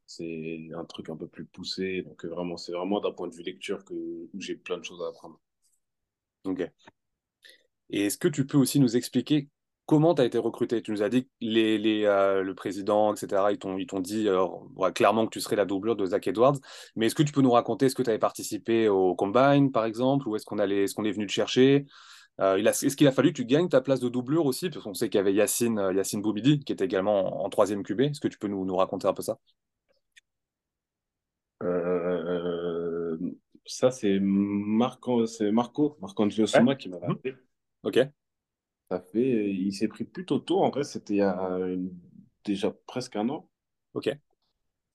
C'est 0.07 0.69
un 0.75 0.85
truc 0.85 1.09
un 1.09 1.15
peu 1.15 1.27
plus 1.27 1.45
poussé. 1.45 2.01
Donc, 2.01 2.25
euh, 2.25 2.29
vraiment, 2.29 2.57
c'est 2.57 2.71
vraiment 2.71 2.99
d'un 2.99 3.11
point 3.11 3.27
de 3.27 3.35
vue 3.35 3.43
lecture 3.43 3.85
que, 3.85 3.93
j'ai 4.39 4.55
plein 4.55 4.79
de 4.79 4.83
choses 4.83 5.01
à 5.03 5.09
apprendre. 5.09 5.39
Ok. 6.45 6.69
Et 7.91 8.05
est-ce 8.05 8.17
que 8.17 8.27
tu 8.27 8.47
peux 8.47 8.57
aussi 8.57 8.79
nous 8.79 8.97
expliquer 8.97 9.49
comment 9.89 10.13
tu 10.13 10.21
as 10.21 10.25
été 10.25 10.37
recruté? 10.37 10.83
Tu 10.83 10.91
nous 10.91 11.01
as 11.01 11.09
dit 11.09 11.23
que 11.23 11.29
les, 11.41 11.79
les, 11.79 12.05
euh, 12.05 12.43
le 12.43 12.53
président, 12.53 13.11
etc., 13.11 13.41
ils 13.49 13.57
t'ont 13.57 13.99
dit 13.99 14.27
euh, 14.27 14.45
clairement 14.93 15.25
que 15.25 15.31
tu 15.31 15.41
serais 15.41 15.55
la 15.55 15.65
doublure 15.65 15.95
de 15.95 16.05
Zach 16.05 16.27
Edwards. 16.27 16.57
Mais 16.95 17.07
est-ce 17.07 17.15
que 17.15 17.23
tu 17.23 17.31
peux 17.31 17.41
nous 17.41 17.49
raconter, 17.49 17.87
est-ce 17.87 17.95
que 17.95 18.03
tu 18.03 18.11
avais 18.11 18.19
participé 18.19 18.87
au 18.87 19.15
Combine, 19.15 19.71
par 19.71 19.85
exemple, 19.85 20.27
ou 20.27 20.35
est-ce 20.35 20.45
qu'on 20.45 20.59
est, 20.59 20.93
qu'on 20.93 21.05
est 21.05 21.11
venu 21.11 21.25
te 21.25 21.31
chercher? 21.31 21.87
Euh, 22.39 22.57
Est-ce 22.57 22.95
qu'il 22.95 23.07
a 23.07 23.11
fallu 23.11 23.29
que 23.29 23.37
tu 23.37 23.45
gagnes 23.45 23.67
ta 23.67 23.81
place 23.81 23.99
de 23.99 24.09
doublure 24.09 24.45
aussi? 24.45 24.69
Parce 24.69 24.83
qu'on 24.83 24.93
sait 24.93 25.09
qu'il 25.09 25.17
y 25.17 25.21
avait 25.21 25.33
Yacine, 25.33 25.91
Yacine 25.95 26.21
Boubidi, 26.21 26.59
qui 26.59 26.71
était 26.71 26.85
également 26.85 27.43
en, 27.43 27.49
troisième 27.49 27.81
QB. 27.81 28.01
Est-ce 28.01 28.19
que 28.19 28.27
tu 28.27 28.37
peux 28.37 28.47
nous, 28.47 28.65
nous, 28.65 28.75
raconter 28.75 29.07
un 29.07 29.13
peu 29.13 29.23
ça? 29.23 29.39
Ça, 33.65 33.89
c'est 33.89 34.19
Marco, 34.21 35.25
Marco, 35.51 35.97
Marco 35.99 36.29
Soma 36.29 36.75
qui 36.75 36.89
m'a 36.89 36.99
rappelé. 36.99 37.33
Ok. 37.81 37.97
Ça 38.89 38.99
fait, 38.99 39.51
il 39.51 39.71
s'est 39.73 39.87
pris 39.87 40.03
plutôt 40.03 40.39
tôt. 40.39 40.61
En 40.61 40.69
vrai, 40.69 40.83
c'était 40.83 41.15
il 41.15 41.17
y 41.17 41.21
a 41.21 41.59
déjà 42.43 42.71
presque 42.87 43.15
un 43.15 43.29
an. 43.29 43.49
Ok. 43.93 44.09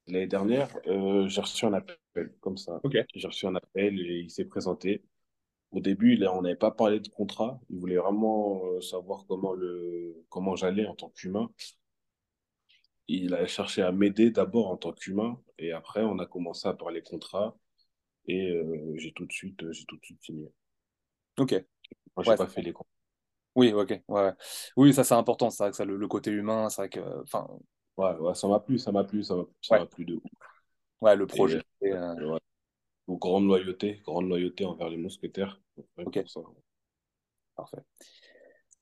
L'année 0.07 0.27
dernière, 0.27 0.69
euh, 0.87 1.27
j'ai 1.29 1.41
reçu 1.41 1.65
un 1.65 1.73
appel 1.73 1.97
comme 2.41 2.57
ça. 2.57 2.81
Ok. 2.83 2.97
J'ai 3.15 3.27
reçu 3.27 3.47
un 3.47 3.55
appel 3.55 3.99
et 4.01 4.21
il 4.21 4.31
s'est 4.31 4.45
présenté. 4.45 5.03
Au 5.71 5.81
début, 5.81 6.23
on 6.27 6.43
n'avait 6.43 6.57
pas 6.57 6.71
parlé 6.71 7.01
de 7.01 7.09
contrat. 7.09 7.61
Il 7.71 7.79
voulait 7.79 7.97
vraiment 7.97 8.65
euh, 8.67 8.81
savoir 8.81 9.25
comment, 9.27 9.55
le, 9.55 10.25
comment 10.29 10.57
j'allais 10.57 10.87
en 10.87 10.95
tant 10.95 11.11
qu'humain. 11.11 11.51
Il 13.09 13.35
a 13.35 13.47
cherché 13.47 13.83
à 13.83 13.93
m'aider 13.93 14.31
d'abord 14.31 14.69
en 14.69 14.77
tant 14.77 14.93
qu'humain 14.93 15.41
et 15.59 15.73
après, 15.73 16.03
on 16.03 16.19
a 16.19 16.27
commencé 16.27 16.69
à 16.69 16.75
parler 16.75 17.03
contrat 17.03 17.57
et 18.27 18.51
euh, 18.51 18.95
j'ai 18.97 19.13
tout 19.13 19.27
de 19.27 19.33
suite, 19.33 19.71
j'ai 19.73 19.85
tout 19.85 19.97
de 19.97 20.05
suite 20.05 20.23
signé. 20.23 20.51
Ok. 21.39 21.53
Moi, 22.17 22.25
j'ai 22.25 22.37
pas 22.37 22.47
fait 22.47 22.63
les 22.63 22.73
contrats. 22.73 22.94
Oui, 23.57 23.73
ok. 23.73 24.03
Ouais. 24.09 24.33
Oui, 24.77 24.93
ça 24.93 25.05
c'est 25.05 25.15
important, 25.15 25.51
c'est 25.51 25.63
vrai 25.63 25.71
que 25.71 25.77
ça, 25.77 25.85
le, 25.85 26.09
côté 26.09 26.31
humain, 26.31 26.69
c'est 26.69 26.83
vrai 26.83 26.89
que. 26.89 27.23
Enfin, 27.23 27.47
Ouais, 27.97 28.13
ouais, 28.17 28.35
ça 28.35 28.49
m'a 28.49 28.59
plu, 28.59 28.79
ça 28.79 28.91
m'a 28.91 29.05
plu, 29.05 29.23
ça 29.23 29.37
m'a 29.37 29.45
ça 29.63 29.79
m'a 29.79 29.87
plu 29.87 30.05
de 30.05 30.15
ouf. 30.15 30.23
ouais, 31.01 31.15
le 31.15 31.27
projet. 31.27 31.63
euh, 31.85 32.33
ouais. 32.33 32.41
grande 33.09 33.47
loyauté, 33.47 34.01
grande 34.05 34.29
loyauté 34.29 34.65
envers 34.65 34.89
les 34.89 34.97
mousquetaires. 34.97 35.61
Ok. 35.99 36.19
Parfait. 37.55 37.79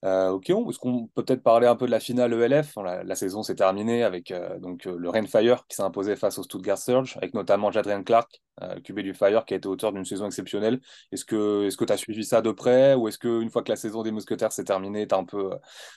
Euh, 0.03 0.31
ok, 0.31 0.49
est-ce 0.49 0.79
qu'on 0.79 1.07
peut 1.07 1.23
peut-être 1.23 1.43
parler 1.43 1.65
un 1.65 1.77
peu 1.77 1.85
de 1.85 1.91
la 1.91 2.01
finale 2.01 2.33
ELF 2.33 2.75
la, 2.75 3.15
saison 3.15 3.41
s'est 3.41 3.55
terminée 3.55 4.03
avec 4.03 4.31
euh, 4.31 4.59
donc, 4.59 4.85
euh, 4.85 4.97
le 4.97 5.09
Rainfire 5.09 5.65
qui 5.67 5.77
s'est 5.77 5.83
imposé 5.83 6.17
face 6.17 6.37
au 6.37 6.43
Stuttgart 6.43 6.77
Surge, 6.77 7.15
avec 7.17 7.33
notamment 7.33 7.71
Jadrian 7.71 8.03
Clark, 8.03 8.41
QB 8.83 8.99
du 8.99 9.13
Fire, 9.13 9.45
qui 9.45 9.53
a 9.53 9.57
été 9.57 9.67
auteur 9.67 9.93
d'une 9.93 10.03
saison 10.03 10.25
exceptionnelle. 10.25 10.81
Est-ce 11.11 11.25
que 11.25 11.85
tu 11.85 11.93
as 11.93 11.97
suivi 11.97 12.25
ça 12.25 12.41
de 12.41 12.51
près? 12.51 12.95
Ou 12.95 13.07
est-ce 13.07 13.17
qu'une 13.17 13.49
fois 13.49 13.63
que 13.63 13.69
la 13.69 13.77
saison 13.77 14.03
des 14.03 14.11
Mousquetaires 14.11 14.51
s'est 14.51 14.65
terminée, 14.65 15.07
un 15.11 15.23
peu, 15.23 15.51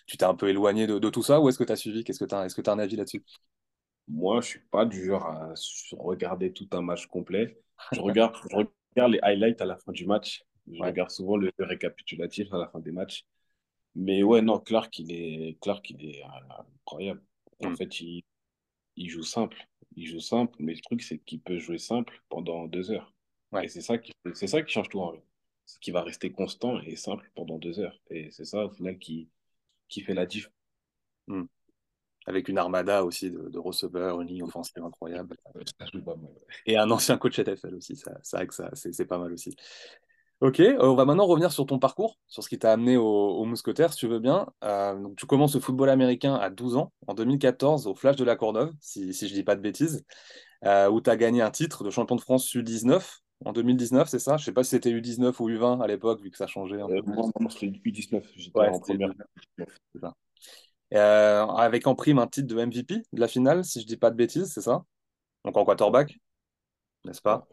tu 0.07 0.17
t'es 0.17 0.25
un 0.25 0.35
peu 0.35 0.49
éloigné 0.49 0.87
de, 0.87 1.11
tout 1.11 1.23
ça? 1.23 1.41
Ou 1.41 1.49
est-ce 1.49 1.59
que 1.59 1.65
tu 1.65 1.73
as 1.73 1.77
suivi? 1.77 2.05
Qu'est-ce 2.05 2.21
que 2.21 2.25
tu 2.25 2.35
as, 2.35 2.47
est-ce 2.47 2.55
que 2.55 2.69
as 2.69 2.73
un 2.73 2.79
avis 2.79 2.97
là-dessus? 2.97 3.25
Moi, 4.09 4.41
je 4.41 4.47
suis 4.47 4.61
pas 4.71 4.87
du 4.87 5.05
genre 5.05 5.27
à 5.27 5.53
regarder 5.99 6.53
tout 6.53 6.69
un 6.73 6.81
match 6.81 7.07
complet. 7.07 7.61
Je 7.93 8.01
regarde, 8.01 8.35
je 8.51 8.57
regarde 8.57 9.13
les 9.13 9.21
highlights 9.23 9.61
à 9.61 9.67
la 9.67 9.77
fin 9.77 9.93
du 9.93 10.07
match. 10.07 10.45
Je 10.73 10.83
regarde 10.83 11.11
souvent 11.11 11.37
le 11.37 11.51
récapitulatif 11.59 12.53
à 12.55 12.59
la 12.59 12.69
fin 12.69 12.79
des 12.79 12.93
matchs. 12.93 13.27
Mais 13.97 14.23
ouais, 14.23 14.43
non, 14.43 14.61
Clark, 14.61 14.99
il 14.99 15.11
est, 15.11 15.59
Clark, 15.61 15.89
il 15.89 16.05
est 16.05 16.23
euh, 16.23 16.63
incroyable. 16.83 17.23
En 17.65 17.71
mm. 17.71 17.77
fait, 17.77 18.01
il, 18.01 18.23
il, 18.97 19.09
joue 19.09 19.23
simple. 19.23 19.67
Il 19.97 20.07
joue 20.07 20.21
simple, 20.21 20.55
mais 20.59 20.75
le 20.75 20.81
truc, 20.81 21.03
c'est 21.03 21.19
qu'il 21.19 21.41
peut 21.41 21.59
jouer 21.59 21.79
simple 21.79 22.23
pendant 22.29 22.67
deux 22.67 22.91
heures. 22.91 23.15
Ouais. 23.53 23.65
Et 23.65 23.69
c'est 23.69 23.81
ça, 23.81 23.97
qui, 23.97 24.13
c'est 24.35 24.49
ça 24.49 24.63
qui 24.63 24.71
change 24.71 24.91
tout 24.91 25.01
en 25.01 25.13
vrai. 25.13 25.23
C'est 25.65 25.81
qu'il 25.81 25.95
va 25.95 26.03
rester 26.03 26.31
constant 26.31 26.79
et 26.81 26.95
simple 26.95 27.31
pendant 27.35 27.59
deux 27.59 27.81
heures. 27.81 27.99
Et 28.11 28.31
c'est 28.31 28.45
ça, 28.45 28.67
au 28.67 28.71
final, 28.71 28.99
qui, 28.99 29.31
qui 29.89 30.03
fait 30.03 30.15
la 30.15 30.27
diff. 30.27 30.51
Mm. 31.27 31.45
Avec 32.27 32.49
une 32.49 32.59
armada 32.59 33.03
aussi 33.03 33.31
de, 33.31 33.49
de 33.49 33.59
receveurs, 33.59 34.21
une 34.21 34.29
ligne 34.29 34.43
offensive 34.43 34.85
incroyable. 34.85 35.37
Et 36.67 36.77
un 36.77 36.91
ancien 36.91 37.17
coach 37.17 37.39
NFL 37.39 37.75
aussi, 37.77 37.97
c'est 37.97 38.37
vrai 38.37 38.47
que 38.47 38.55
ça, 38.55 38.69
c'est 38.75 39.07
pas 39.07 39.17
mal 39.17 39.33
aussi. 39.33 39.57
Ok, 40.41 40.61
euh, 40.61 40.77
on 40.81 40.95
va 40.95 41.07
maintenant 41.07 41.25
revenir 41.25 41.51
sur 41.51 41.65
ton 41.65 41.79
parcours, 41.79 42.19
sur 42.27 42.45
ce 42.45 42.51
qui 42.51 42.59
t'a 42.59 42.71
amené 42.71 42.99
au, 42.99 43.05
au, 43.05 43.45
Mousquetaire, 43.47 43.95
si 43.95 44.01
tu 44.01 44.07
veux 44.07 44.19
bien. 44.19 44.47
Euh, 44.65 44.95
donc, 44.95 45.17
tu 45.17 45.25
commences 45.25 45.55
le 45.55 45.61
football 45.61 45.89
américain 45.89 46.35
à 46.35 46.51
12 46.51 46.77
ans, 46.77 46.93
en 47.07 47.15
2014, 47.15 47.87
au 47.87 47.95
Flash 47.95 48.17
de 48.17 48.25
la 48.25 48.37
Courneuve, 48.37 48.71
si, 48.79 49.15
si 49.15 49.29
je 49.29 49.33
ne 49.33 49.39
dis 49.39 49.45
pas 49.45 49.57
de 49.57 49.63
bêtises, 49.63 50.05
euh, 50.65 50.91
où 50.91 51.01
tu 51.01 51.09
as 51.09 51.17
gagné 51.17 51.41
un 51.41 51.51
titre 51.51 51.85
de 51.85 51.91
champion 51.91 52.17
de 52.17 52.21
France 52.21 52.55
U19 52.55 53.21
en 53.47 53.53
2019, 53.53 54.09
c'est 54.09 54.19
ça? 54.19 54.37
Je 54.37 54.43
ne 54.43 54.45
sais 54.45 54.53
pas 54.53 54.63
si 54.63 54.71
c'était 54.71 54.91
U19 54.91 55.41
ou 55.41 55.49
U20 55.49 55.83
à 55.83 55.87
l'époque, 55.87 56.21
vu 56.21 56.31
que 56.31 56.37
ça 56.37 56.47
changeait. 56.47 56.83
Un 56.83 56.87
peu. 56.87 57.01
moi, 57.07 57.31
c'était 57.49 57.69
U19, 57.69 58.23
j'étais 58.37 58.61
en 58.61 58.79
première. 58.79 59.13
avec 60.93 61.87
en 61.87 61.95
prime 61.95 62.19
un 62.19 62.27
titre 62.27 62.55
de 62.55 62.63
MVP 62.63 62.97
de 63.11 63.21
la 63.21 63.29
finale, 63.29 63.65
si 63.65 63.81
je 63.81 63.87
ne 63.87 63.89
dis 63.89 63.97
pas 63.97 64.11
de 64.11 64.17
bêtises, 64.17 64.53
c'est 64.53 64.61
ça? 64.61 64.85
Donc 65.47 65.57
en 65.57 65.65
quarterback, 65.65 66.19
n'est-ce 67.07 67.23
pas? 67.23 67.47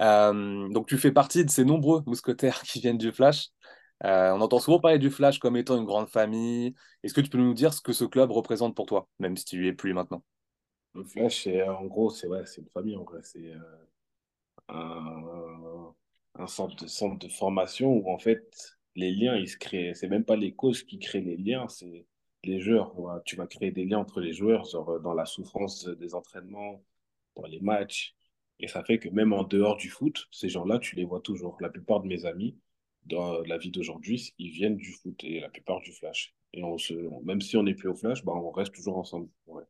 Euh, 0.00 0.68
donc 0.68 0.88
tu 0.88 0.98
fais 0.98 1.12
partie 1.12 1.44
de 1.44 1.50
ces 1.50 1.64
nombreux 1.64 2.02
mousquetaires 2.06 2.62
qui 2.62 2.80
viennent 2.80 2.98
du 2.98 3.12
Flash. 3.12 3.48
Euh, 4.04 4.32
on 4.32 4.40
entend 4.40 4.58
souvent 4.58 4.80
parler 4.80 4.98
du 4.98 5.10
Flash 5.10 5.38
comme 5.38 5.56
étant 5.56 5.78
une 5.78 5.84
grande 5.84 6.08
famille. 6.08 6.74
Est-ce 7.02 7.14
que 7.14 7.20
tu 7.20 7.30
peux 7.30 7.38
nous 7.38 7.54
dire 7.54 7.72
ce 7.72 7.80
que 7.80 7.92
ce 7.92 8.04
club 8.04 8.30
représente 8.32 8.74
pour 8.74 8.86
toi, 8.86 9.08
même 9.18 9.36
si 9.36 9.44
tu 9.44 9.64
y 9.64 9.68
es 9.68 9.72
plus 9.72 9.94
maintenant? 9.94 10.24
Le 10.94 11.04
Flash, 11.04 11.46
en 11.46 11.84
gros, 11.86 12.10
c'est 12.10 12.26
ouais, 12.26 12.42
une 12.58 12.68
famille 12.70 12.96
en 12.96 13.04
vrai. 13.04 13.20
C'est 13.22 13.52
euh, 14.70 15.90
un, 16.34 16.46
centre, 16.46 16.76
de, 17.16 17.28
formation 17.28 17.92
où 17.92 18.10
en 18.10 18.18
fait 18.18 18.76
les 18.96 19.12
liens, 19.12 19.36
ils 19.36 19.48
se 19.48 19.56
créent. 19.56 19.94
C'est 19.94 20.08
même 20.08 20.24
pas 20.24 20.36
les 20.36 20.54
causes 20.54 20.82
qui 20.82 20.98
créent 20.98 21.20
les 21.20 21.36
liens, 21.36 21.68
c'est 21.68 22.06
les 22.44 22.60
joueurs. 22.60 22.94
Tu 23.24 23.36
vas 23.36 23.46
créer 23.46 23.70
des 23.70 23.84
liens 23.84 23.98
entre 23.98 24.20
les 24.20 24.32
joueurs, 24.32 24.64
genre 24.64 24.90
euh, 24.90 24.98
dans 24.98 25.14
la 25.14 25.26
souffrance 25.26 25.86
des 25.86 26.14
entraînements, 26.14 26.82
dans 27.36 27.46
les 27.46 27.60
matchs. 27.60 28.14
Et 28.60 28.68
ça 28.68 28.84
fait 28.84 28.98
que 28.98 29.08
même 29.10 29.32
en 29.32 29.44
dehors 29.44 29.76
du 29.76 29.90
foot, 29.90 30.28
ces 30.30 30.48
gens-là, 30.48 30.78
tu 30.78 30.96
les 30.96 31.04
vois 31.04 31.20
toujours. 31.20 31.56
La 31.60 31.68
plupart 31.68 32.00
de 32.00 32.08
mes 32.08 32.24
amis, 32.26 32.56
dans 33.06 33.40
la 33.42 33.58
vie 33.58 33.70
d'aujourd'hui, 33.70 34.34
ils 34.38 34.50
viennent 34.50 34.76
du 34.76 34.92
foot 34.92 35.22
et 35.24 35.40
la 35.40 35.48
plupart 35.50 35.80
du 35.80 35.92
flash. 35.92 36.34
Et 36.54 36.62
on 36.64 36.78
se, 36.78 36.94
même 37.24 37.40
si 37.40 37.56
on 37.56 37.62
n'est 37.64 37.74
plus 37.74 37.88
au 37.88 37.94
flash, 37.94 38.24
bah, 38.24 38.32
on 38.34 38.50
reste 38.50 38.74
toujours 38.74 38.98
ensemble. 38.98 39.28
Ouais. 39.46 39.64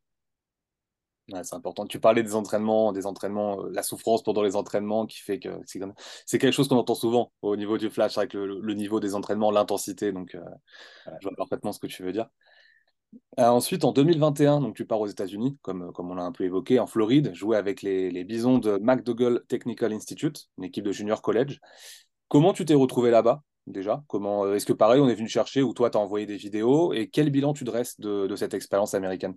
Ouais, 1.30 1.44
c'est 1.44 1.54
important. 1.54 1.86
Tu 1.86 2.00
parlais 2.00 2.22
des 2.24 2.34
entraînements, 2.34 2.92
des 2.92 3.06
entraînements, 3.06 3.64
euh, 3.64 3.70
la 3.72 3.82
souffrance 3.84 4.22
pendant 4.24 4.42
les 4.42 4.56
entraînements 4.56 5.06
qui 5.06 5.20
fait 5.20 5.38
que 5.38 5.48
c'est 5.66 5.78
comme- 5.78 5.94
c'est 6.26 6.38
quelque 6.38 6.52
chose 6.52 6.68
qu'on 6.68 6.76
entend 6.76 6.96
souvent 6.96 7.32
au 7.42 7.56
niveau 7.56 7.78
du 7.78 7.90
flash 7.90 8.18
avec 8.18 8.34
le, 8.34 8.60
le 8.60 8.74
niveau 8.74 8.98
des 8.98 9.14
entraînements, 9.14 9.52
l'intensité. 9.52 10.10
Donc, 10.12 10.34
euh, 10.34 10.40
je 11.20 11.28
vois 11.28 11.36
parfaitement 11.36 11.72
ce 11.72 11.80
que 11.80 11.86
tu 11.88 12.02
veux 12.04 12.12
dire. 12.12 12.28
Euh, 13.38 13.46
ensuite, 13.46 13.84
en 13.84 13.92
2021, 13.92 14.60
donc 14.60 14.76
tu 14.76 14.84
pars 14.84 15.00
aux 15.00 15.06
États-Unis, 15.06 15.58
comme, 15.62 15.92
comme 15.92 16.10
on 16.10 16.14
l'a 16.14 16.24
un 16.24 16.32
peu 16.32 16.44
évoqué, 16.44 16.78
en 16.78 16.86
Floride, 16.86 17.34
jouer 17.34 17.56
avec 17.56 17.82
les, 17.82 18.10
les 18.10 18.24
Bisons 18.24 18.58
de 18.58 18.78
McDougall 18.78 19.42
Technical 19.48 19.92
Institute, 19.92 20.48
une 20.58 20.64
équipe 20.64 20.84
de 20.84 20.92
junior 20.92 21.22
college. 21.22 21.60
Comment 22.28 22.52
tu 22.52 22.64
t'es 22.64 22.74
retrouvé 22.74 23.10
là-bas 23.10 23.42
déjà? 23.66 24.02
Comment 24.06 24.44
euh, 24.44 24.54
Est-ce 24.54 24.66
que 24.66 24.72
pareil, 24.72 25.00
on 25.00 25.08
est 25.08 25.14
venu 25.14 25.28
chercher 25.28 25.62
ou 25.62 25.72
toi, 25.72 25.88
tu 25.88 25.96
as 25.96 26.00
envoyé 26.00 26.26
des 26.26 26.36
vidéos? 26.36 26.92
Et 26.92 27.08
quel 27.08 27.30
bilan 27.30 27.54
tu 27.54 27.64
dresses 27.64 27.98
de, 28.00 28.26
de 28.26 28.36
cette 28.36 28.54
expérience 28.54 28.94
américaine? 28.94 29.36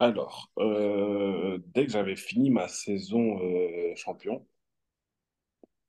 Alors, 0.00 0.52
euh, 0.58 1.58
dès 1.74 1.86
que 1.86 1.90
j'avais 1.90 2.14
fini 2.14 2.50
ma 2.50 2.68
saison 2.68 3.36
champion, 3.96 4.46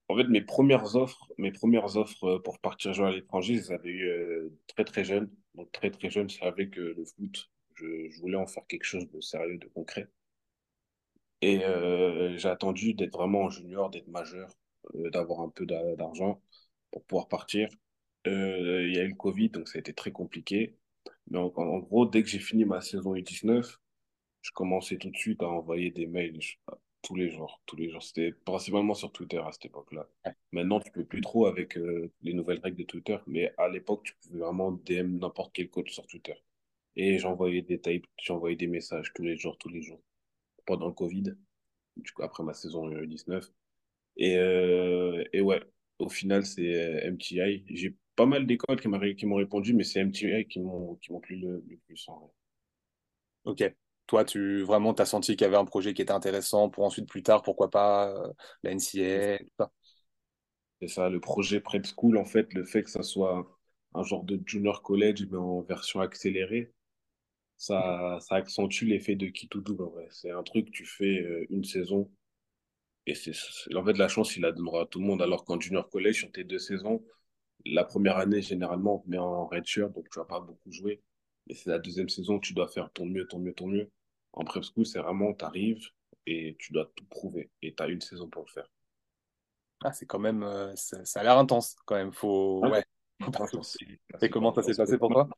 en 0.08 0.18
fait, 0.18 0.24
mes 0.24 0.42
premières 0.42 0.96
offres, 0.96 1.28
mes 1.38 1.52
premières 1.52 1.96
offres 1.96 2.40
pour 2.40 2.58
partir 2.58 2.92
jouer 2.94 3.08
à 3.08 3.12
l'étranger, 3.12 3.58
je 3.58 3.62
les 3.62 3.72
avais 3.72 4.50
très 4.66 4.84
très 4.84 5.04
jeune. 5.04 5.30
Donc 5.56 5.72
très 5.72 5.92
très 5.92 6.10
jeune, 6.10 6.30
je 6.30 6.38
savais 6.40 6.70
que 6.70 6.82
le 6.82 7.06
foot, 7.06 7.52
je, 7.76 8.20
voulais 8.22 8.38
en 8.38 8.48
faire 8.48 8.66
quelque 8.68 8.84
chose 8.86 9.08
de 9.12 9.22
sérieux, 9.22 9.58
de 9.60 9.68
concret. 9.68 10.10
Et 11.42 11.64
euh, 11.64 12.38
j'ai 12.38 12.50
attendu 12.50 12.94
d'être 12.94 13.14
vraiment 13.18 13.50
junior, 13.50 13.90
d'être 13.90 14.08
majeur, 14.08 14.50
euh, 14.96 15.10
d'avoir 15.10 15.42
un 15.42 15.50
peu 15.50 15.66
d'a- 15.66 15.96
d'argent 15.96 16.42
pour 16.92 17.04
pouvoir 17.06 17.28
partir. 17.30 17.70
Euh, 18.28 18.88
il 18.88 18.96
y 18.96 19.00
a 19.00 19.04
eu 19.04 19.10
le 19.10 19.16
Covid, 19.16 19.50
donc 19.50 19.68
ça 19.70 19.78
a 19.78 19.82
été 19.82 19.94
très 19.94 20.12
compliqué. 20.12 20.78
Mais 21.30 21.40
en, 21.40 21.46
en 21.56 21.80
gros, 21.80 22.06
dès 22.06 22.24
que 22.24 22.30
j'ai 22.30 22.40
fini 22.40 22.66
ma 22.66 22.82
saison 22.82 23.16
U19, 23.16 23.80
je 24.42 24.52
commençais 24.54 24.98
tout 24.98 25.10
de 25.12 25.18
suite 25.18 25.42
à 25.44 25.48
envoyer 25.50 25.92
des 25.92 26.08
mails 26.08 26.40
tous 27.02 27.16
les 27.16 27.30
jours. 27.30 27.62
Tous 27.66 27.76
les 27.76 27.90
jours. 27.90 28.04
C'était 28.04 28.32
principalement 28.46 28.94
sur 28.94 29.12
Twitter 29.12 29.38
à 29.40 29.52
cette 29.52 29.66
époque-là. 29.66 30.08
Maintenant, 30.52 30.80
tu 30.80 30.92
peux 30.92 31.06
plus 31.06 31.22
trop 31.22 31.46
avec 31.48 31.78
euh, 31.78 32.12
les 32.22 32.34
nouvelles 32.34 32.60
règles 32.60 32.78
de 32.78 32.84
Twitter, 32.84 33.18
mais 33.28 33.54
à 33.58 33.70
l'époque, 33.70 34.04
tu 34.04 34.14
pouvais 34.16 34.40
vraiment 34.40 34.72
DM 34.72 35.20
n'importe 35.20 35.54
quel 35.54 35.70
coach 35.70 35.92
sur 35.94 36.06
Twitter. 36.08 36.36
Et 36.96 37.20
j'envoyais 37.20 37.62
des 37.62 37.80
types, 37.80 38.08
j'envoyais 38.22 38.56
des 38.58 38.68
messages 38.68 39.12
tous 39.16 39.24
les 39.24 39.38
jours, 39.38 39.58
tous 39.58 39.70
les 39.70 39.82
jours, 39.82 40.02
pendant 40.66 40.88
le 40.88 40.94
Covid, 40.94 41.36
du 41.98 42.12
coup, 42.14 42.24
après 42.24 42.44
ma 42.44 42.54
saison 42.54 42.90
U19. 42.90 43.54
Et, 44.18 44.38
euh, 44.38 45.24
et 45.34 45.42
ouais, 45.42 45.62
au 46.00 46.10
final, 46.10 46.46
c'est 46.46 46.76
euh, 46.76 47.08
MTI. 47.12 47.64
J'ai 47.70 47.96
pas 48.16 48.26
mal 48.26 48.48
d'écoles 48.48 48.80
qui 48.82 49.26
m'ont 49.26 49.36
répondu, 49.38 49.74
mais 49.74 49.84
c'est 49.84 50.02
MTI 50.04 50.48
qui 50.48 50.60
m'ont 50.60 50.96
qui 50.98 51.12
m'ont 51.14 51.20
plu 51.22 51.38
le, 51.38 51.64
le 51.70 51.78
plus 51.78 52.08
en 52.10 52.20
vrai. 52.20 52.32
Ok. 53.44 53.62
Toi, 54.10 54.26
tu 54.26 54.64
vraiment 54.64 54.94
t'as 54.96 55.06
senti 55.06 55.34
qu'il 55.36 55.46
y 55.46 55.48
avait 55.48 55.56
un 55.58 55.66
projet 55.66 55.94
qui 55.94 56.02
était 56.02 56.12
intéressant 56.12 56.70
pour 56.70 56.84
ensuite, 56.84 57.08
plus 57.08 57.22
tard, 57.24 57.44
pourquoi 57.44 57.70
pas 57.70 58.10
euh, 58.10 58.28
la 58.64 58.72
NCAA, 58.72 59.38
tout 59.40 59.52
ça? 59.60 59.72
C'est 60.82 60.88
ça, 60.88 61.10
le 61.10 61.20
projet 61.20 61.60
Prep 61.62 61.86
School, 61.86 62.18
en 62.18 62.26
fait, 62.26 62.54
le 62.54 62.64
fait 62.66 62.84
que 62.84 62.90
ça 62.90 63.04
soit 63.04 63.48
un 63.94 64.04
genre 64.04 64.24
de 64.24 64.40
junior 64.46 64.82
college, 64.82 65.26
mais 65.32 65.38
en 65.38 65.62
version 65.62 66.00
accélérée, 66.02 66.74
ça, 67.58 68.20
ça 68.22 68.36
accentue 68.36 68.86
l'effet 68.86 69.16
de 69.16 69.28
qui 69.28 69.48
tout 69.50 69.62
double. 69.62 69.86
C'est 70.12 70.32
un 70.32 70.44
truc, 70.44 70.72
tu 70.72 70.86
fais 70.86 71.22
euh, 71.22 71.46
une 71.52 71.66
saison, 71.66 72.12
et 73.08 73.16
c'est, 73.16 73.34
en 73.76 73.86
fait, 73.86 73.98
la 73.98 74.08
chance, 74.10 74.36
il 74.38 74.42
la 74.44 74.52
donnera 74.54 74.84
à 74.84 74.86
tout 74.88 75.00
le 75.00 75.06
monde, 75.08 75.22
alors 75.22 75.46
qu'en 75.46 75.60
junior 75.60 75.90
college, 75.90 76.18
sur 76.20 76.32
tes 76.32 76.44
deux 76.46 76.60
saisons, 76.60 77.04
la 77.66 77.86
première 77.86 78.18
année, 78.18 78.42
généralement, 78.42 78.98
on 78.98 79.00
te 79.00 79.10
met 79.10 79.20
en 79.20 79.48
redshirt, 79.48 79.92
donc 79.94 80.10
tu 80.12 80.20
vas 80.20 80.26
pas 80.26 80.42
beaucoup 80.42 80.72
jouer. 80.72 81.02
Mais 81.48 81.56
c'est 81.56 81.70
la 81.72 81.80
deuxième 81.80 82.10
saison, 82.10 82.40
tu 82.40 82.54
dois 82.54 82.68
faire 82.70 82.92
ton 82.94 83.06
mieux, 83.08 83.28
ton 83.28 83.40
mieux, 83.40 83.54
ton 83.54 83.68
mieux. 83.68 83.92
En 84.34 84.44
prep 84.44 84.64
school, 84.64 84.86
c'est 84.86 85.00
vraiment, 85.00 85.34
tu 85.34 85.46
arrives 85.46 85.88
et 86.26 86.56
tu 86.60 86.74
dois 86.74 86.92
tout 86.96 87.06
prouver, 87.06 87.50
et 87.62 87.74
tu 87.74 87.84
as 87.84 87.88
une 87.88 88.02
saison 88.02 88.30
pour 88.30 88.44
le 88.46 88.52
faire. 88.52 88.70
Ah, 89.84 89.94
c'est 89.94 90.06
quand 90.06 90.20
même, 90.20 90.44
euh, 90.44 90.76
ça, 90.76 91.04
ça 91.06 91.22
a 91.22 91.24
l'air 91.24 91.38
intense 91.38 91.76
quand 91.86 91.96
même. 91.96 92.12
Faut, 92.12 92.62
Hein 92.64 92.72
ouais. 92.72 92.84
Ah, 93.22 94.18
Et 94.22 94.30
comment 94.30 94.54
ça 94.54 94.64
s'est 94.64 94.76
passé 94.76 94.98
pour 94.98 95.10
toi? 95.12 95.30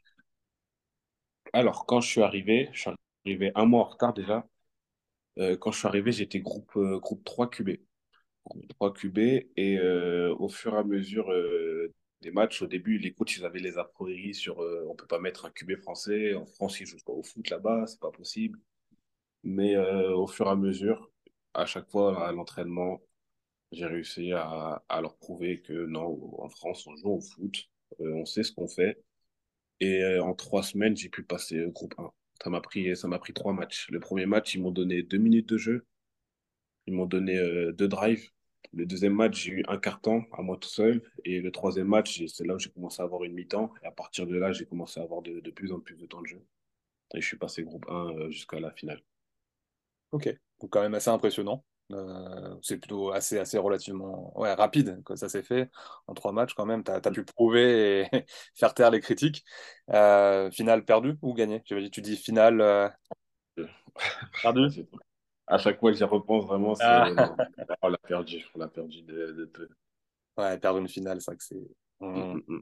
Alors, 1.53 1.85
quand 1.85 2.01
je 2.01 2.07
suis 2.09 2.21
arrivé, 2.21 2.69
je 2.73 2.81
suis 2.81 2.91
arrivé 3.25 3.51
un 3.55 3.65
mois 3.65 3.81
en 3.81 3.89
retard 3.89 4.13
déjà. 4.13 4.47
Euh, 5.39 5.57
quand 5.57 5.71
je 5.71 5.79
suis 5.79 5.87
arrivé, 5.87 6.11
j'étais 6.11 6.39
groupe, 6.39 6.71
euh, 6.77 6.99
groupe 6.99 7.23
3 7.23 7.49
QB. 7.49 7.77
Groupe 8.45 8.67
3 8.69 8.93
QB. 8.93 9.19
Et 9.57 9.79
au 9.81 10.49
fur 10.49 10.73
et 10.73 10.77
à 10.77 10.83
mesure 10.83 11.31
des 12.21 12.31
matchs, 12.31 12.61
au 12.61 12.67
début, 12.67 12.97
les 12.97 13.13
coachs, 13.13 13.35
ils 13.37 13.45
avaient 13.45 13.59
les 13.59 13.77
a 13.77 13.83
priori 13.83 14.33
sur 14.33 14.59
on 14.59 14.95
peut 14.95 15.07
pas 15.07 15.19
mettre 15.19 15.45
un 15.45 15.51
QB 15.51 15.77
français. 15.77 16.33
En 16.33 16.45
France, 16.45 16.79
ils 16.79 16.87
jouent 16.87 16.97
pas 17.05 17.13
au 17.13 17.23
foot 17.23 17.49
là-bas, 17.49 17.85
c'est 17.87 17.99
pas 17.99 18.11
possible. 18.11 18.59
Mais 19.43 19.75
euh, 19.75 20.15
au 20.15 20.27
fur 20.27 20.47
et 20.47 20.49
à 20.51 20.55
mesure, 20.55 21.11
à 21.53 21.65
chaque 21.65 21.89
fois 21.89 22.27
à 22.27 22.31
l'entraînement, 22.31 23.01
j'ai 23.71 23.85
réussi 23.87 24.33
à, 24.33 24.83
à 24.89 25.01
leur 25.01 25.17
prouver 25.17 25.61
que 25.61 25.73
non, 25.87 26.19
en 26.41 26.49
France, 26.49 26.87
on 26.87 26.95
joue 26.97 27.11
au 27.11 27.21
foot, 27.21 27.69
euh, 28.01 28.13
on 28.15 28.25
sait 28.25 28.43
ce 28.43 28.53
qu'on 28.53 28.67
fait. 28.67 29.03
Et 29.81 30.03
euh, 30.03 30.23
en 30.23 30.33
trois 30.35 30.63
semaines, 30.63 30.97
j'ai 30.97 31.09
pu 31.09 31.23
passer 31.23 31.65
groupe 31.69 31.95
1. 31.99 32.11
Ça 32.43 32.49
m'a 32.49 32.61
pris, 32.61 32.95
ça 32.97 33.07
m'a 33.07 33.19
pris 33.19 33.33
trois 33.33 33.53
matchs. 33.53 33.89
Le 33.91 33.99
premier 33.99 34.25
match, 34.27 34.55
ils 34.55 34.61
m'ont 34.61 34.71
donné 34.71 35.03
deux 35.03 35.17
minutes 35.17 35.49
de 35.49 35.57
jeu. 35.57 35.85
Ils 36.87 36.93
m'ont 36.93 37.05
donné 37.07 37.37
euh, 37.37 37.71
deux 37.73 37.87
drives. 37.87 38.29
Le 38.73 38.85
deuxième 38.85 39.13
match, 39.15 39.43
j'ai 39.43 39.51
eu 39.53 39.63
un 39.67 39.77
carton 39.79 40.23
à 40.31 40.41
moi 40.43 40.57
tout 40.57 40.69
seul. 40.69 41.01
Et 41.25 41.41
le 41.41 41.51
troisième 41.51 41.87
match, 41.87 42.23
c'est 42.27 42.45
là 42.45 42.55
où 42.55 42.59
j'ai 42.59 42.69
commencé 42.69 43.01
à 43.01 43.05
avoir 43.05 43.23
une 43.23 43.33
mi-temps. 43.33 43.73
Et 43.83 43.87
à 43.87 43.91
partir 43.91 44.27
de 44.27 44.35
là, 44.37 44.51
j'ai 44.53 44.65
commencé 44.65 44.99
à 44.99 45.03
avoir 45.03 45.21
de, 45.23 45.39
de 45.39 45.51
plus 45.51 45.71
en 45.71 45.79
plus 45.79 45.95
de 45.97 46.05
temps 46.05 46.21
de 46.21 46.27
jeu. 46.27 46.45
Et 47.15 47.21
je 47.21 47.27
suis 47.27 47.37
passé 47.37 47.63
groupe 47.63 47.85
1 47.89 48.09
euh, 48.17 48.29
jusqu'à 48.31 48.59
la 48.59 48.71
finale. 48.71 49.01
Ok. 50.11 50.33
Donc 50.59 50.69
quand 50.69 50.81
même 50.81 50.93
assez 50.93 51.09
impressionnant. 51.09 51.63
Euh, 51.91 52.55
c'est 52.61 52.77
plutôt 52.77 53.11
assez, 53.11 53.37
assez 53.37 53.57
relativement 53.57 54.37
ouais, 54.39 54.53
rapide 54.53 55.01
que 55.03 55.15
ça 55.15 55.27
s'est 55.27 55.43
fait. 55.43 55.69
En 56.07 56.13
trois 56.13 56.31
matchs, 56.31 56.53
quand 56.53 56.65
même, 56.65 56.83
tu 56.83 56.91
as, 56.91 57.01
pu 57.01 57.25
prouver 57.25 58.01
et 58.13 58.25
faire 58.55 58.73
taire 58.73 58.91
les 58.91 59.01
critiques. 59.01 59.43
Euh, 59.89 60.49
finale 60.51 60.85
perdue 60.85 61.17
ou 61.21 61.33
gagnée? 61.33 61.61
Dit, 61.69 61.91
tu 61.91 62.01
dis 62.01 62.15
finale 62.15 62.61
euh, 62.61 62.89
perdue? 64.41 64.69
À 65.47 65.57
chaque 65.57 65.79
fois 65.79 65.91
que 65.91 65.97
j'y 65.97 66.03
repense, 66.03 66.45
vraiment, 66.45 66.73
Ah. 66.79 67.09
non. 67.11 67.35
On 67.81 67.89
l'a 67.89 67.97
perdu. 67.97 68.45
On 68.55 68.59
l'a 68.59 68.67
perdu 68.69 69.01
de, 69.01 69.49
de. 69.53 69.69
Ouais, 70.37 70.57
perdre 70.57 70.79
une 70.79 70.87
finale, 70.87 71.19
c'est 71.19 71.31
vrai 71.31 71.37
que 71.37 71.43
c'est. 71.43 71.55
Mm, 71.99 72.07
Hmm. 72.07 72.33
mm, 72.35 72.43
mm. 72.47 72.61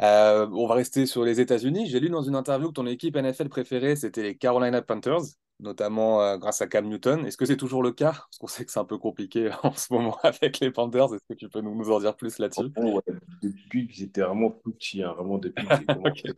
Euh, 0.00 0.46
on 0.52 0.66
va 0.68 0.74
rester 0.74 1.06
sur 1.06 1.24
les 1.24 1.40
États-Unis. 1.40 1.88
J'ai 1.88 1.98
lu 1.98 2.08
dans 2.08 2.22
une 2.22 2.36
interview 2.36 2.68
que 2.68 2.74
ton 2.74 2.86
équipe 2.86 3.16
NFL 3.16 3.48
préférée, 3.48 3.96
c'était 3.96 4.22
les 4.22 4.36
Carolina 4.36 4.80
Panthers, 4.80 5.22
notamment 5.60 6.22
euh, 6.22 6.36
grâce 6.38 6.62
à 6.62 6.66
Cam 6.68 6.86
Newton. 6.88 7.26
Est-ce 7.26 7.36
que 7.36 7.46
c'est 7.46 7.56
toujours 7.56 7.82
le 7.82 7.92
cas? 7.92 8.12
Parce 8.12 8.38
qu'on 8.38 8.46
sait 8.46 8.64
que 8.64 8.72
c'est 8.72 8.80
un 8.80 8.84
peu 8.84 8.98
compliqué 8.98 9.50
en 9.62 9.72
ce 9.74 9.92
moment 9.92 10.16
avec 10.22 10.60
les 10.60 10.70
Panthers. 10.70 11.14
Est-ce 11.14 11.24
que 11.28 11.34
tu 11.34 11.48
peux 11.48 11.60
nous, 11.60 11.74
nous 11.74 11.90
en 11.90 12.00
dire 12.00 12.16
plus 12.16 12.38
là-dessus? 12.38 12.72
Ouais, 12.76 13.02
depuis 13.42 13.86
que 13.88 13.92
j'étais 13.94 14.20
vraiment 14.22 14.50
tout 14.50 14.72
petit, 14.72 15.02
hein, 15.02 15.12
vraiment 15.12 15.38
depuis 15.38 15.68
que 15.68 15.74
j'ai 15.74 15.86
commencé 15.88 16.28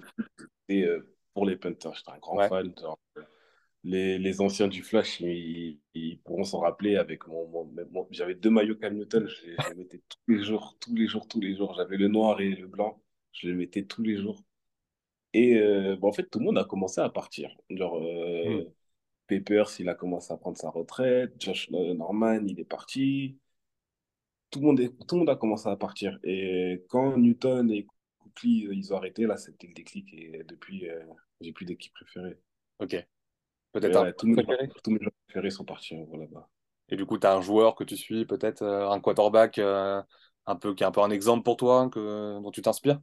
euh, 0.73 1.03
pour 1.35 1.47
les 1.47 1.57
Panthers, 1.57 1.95
j'étais 1.95 2.11
un 2.13 2.19
grand 2.19 2.39
Ouais. 2.39 2.49
fan. 2.49 2.73
Genre, 2.81 2.99
les, 3.85 4.19
les 4.19 4.41
anciens 4.41 4.69
du 4.69 4.83
Flash, 4.83 5.21
ils, 5.21 5.81
ils 5.95 6.21
pourront 6.21 6.45
s'en 6.45 6.61
rappeler 6.61 6.97
avec 6.97 7.27
mon, 7.29 7.49
mon- 7.49 7.73
mon- 7.93 8.09
j'avais 8.11 8.35
deux 8.35 8.51
maillots 8.51 8.77
Cam 8.77 8.95
Newton, 8.95 9.29
je, 9.29 9.47
les 9.47 9.61
je 9.61 9.71
les 9.71 9.77
mettais 9.77 10.03
tous 10.09 10.33
les 10.33 10.43
jours, 10.45 10.77
tous 10.81 10.95
les 10.95 11.07
jours, 11.09 11.29
tous 11.29 11.41
les 11.41 11.57
jours. 11.57 11.75
J'avais 11.77 11.97
le 11.99 12.09
noir 12.09 12.41
et 12.41 12.51
le 12.51 12.67
blanc, 12.69 13.03
je 13.33 13.49
les 13.49 13.55
mettais 13.55 13.85
tous 13.85 14.03
les 14.03 14.17
jours. 14.19 14.43
Et 15.35 15.57
euh, 15.59 15.97
bah, 15.97 16.09
en 16.09 16.13
fait, 16.13 16.25
tout 16.31 16.39
le 16.41 16.47
monde 16.47 16.59
a 16.59 16.65
commencé 16.65 17.01
à 17.01 17.09
partir. 17.11 17.51
Genre, 17.71 18.01
Hmm. 18.43 18.71
Papers, 19.31 19.71
il 19.79 19.89
a 19.89 19.95
commencé 19.95 20.33
à 20.33 20.37
prendre 20.37 20.59
sa 20.59 20.71
retraite, 20.71 21.35
Josh 21.39 21.71
Norman, 21.71 22.41
il 22.47 22.59
est 22.59 22.65
parti. 22.65 23.39
Tout 24.51 24.59
le 24.59 24.67
monde 24.67 24.81
est, 24.81 24.89
tout 25.07 25.15
le 25.15 25.19
monde 25.21 25.31
a 25.31 25.37
commencé 25.37 25.69
à 25.69 25.77
partir. 25.77 26.19
Et 26.25 26.85
quand 26.89 27.17
Newton 27.17 27.71
et 27.71 27.87
Cookly, 28.19 28.67
euh, 28.67 28.75
ils 28.75 28.93
ont 28.93 28.97
arrêté, 28.97 29.27
là, 29.27 29.37
c'était 29.37 29.69
le 29.69 29.75
déclic. 29.75 30.13
Et 30.13 30.43
depuis, 30.49 30.89
euh, 30.91 31.01
j'ai 31.41 31.53
plus 31.53 31.65
d'équipe 31.65 31.95
préférée. 31.95 32.37
Ok. 32.81 32.97
Peut-être 33.73 33.97
un 33.97 34.03
ouais, 34.07 34.13
tous 34.15 34.27
mes 34.27 34.35
tous 34.83 34.91
mes 34.91 34.99
joueurs 34.99 35.13
préférés 35.27 35.51
sont 35.51 35.65
partis 35.65 35.95
là-bas. 35.95 36.49
Et 36.89 36.97
du 36.97 37.07
coup, 37.07 37.19
tu 37.19 37.27
as 37.27 37.35
un 37.35 37.41
joueur 37.41 37.77
que 37.77 37.85
tu 37.85 37.97
suis, 37.97 38.27
peut-être 38.27 38.63
euh, 38.63 38.91
un 38.91 38.99
quarterback 38.99 39.59
euh, 39.59 40.03
un 40.47 40.57
peu, 40.57 40.75
qui 40.75 40.83
est 40.83 40.87
un 40.87 40.91
peu 40.91 41.03
un 41.03 41.11
exemple 41.11 41.45
pour 41.45 41.57
toi, 41.57 41.89
que, 41.89 42.41
dont 42.41 42.51
tu 42.51 42.63
t'inspires 42.63 43.01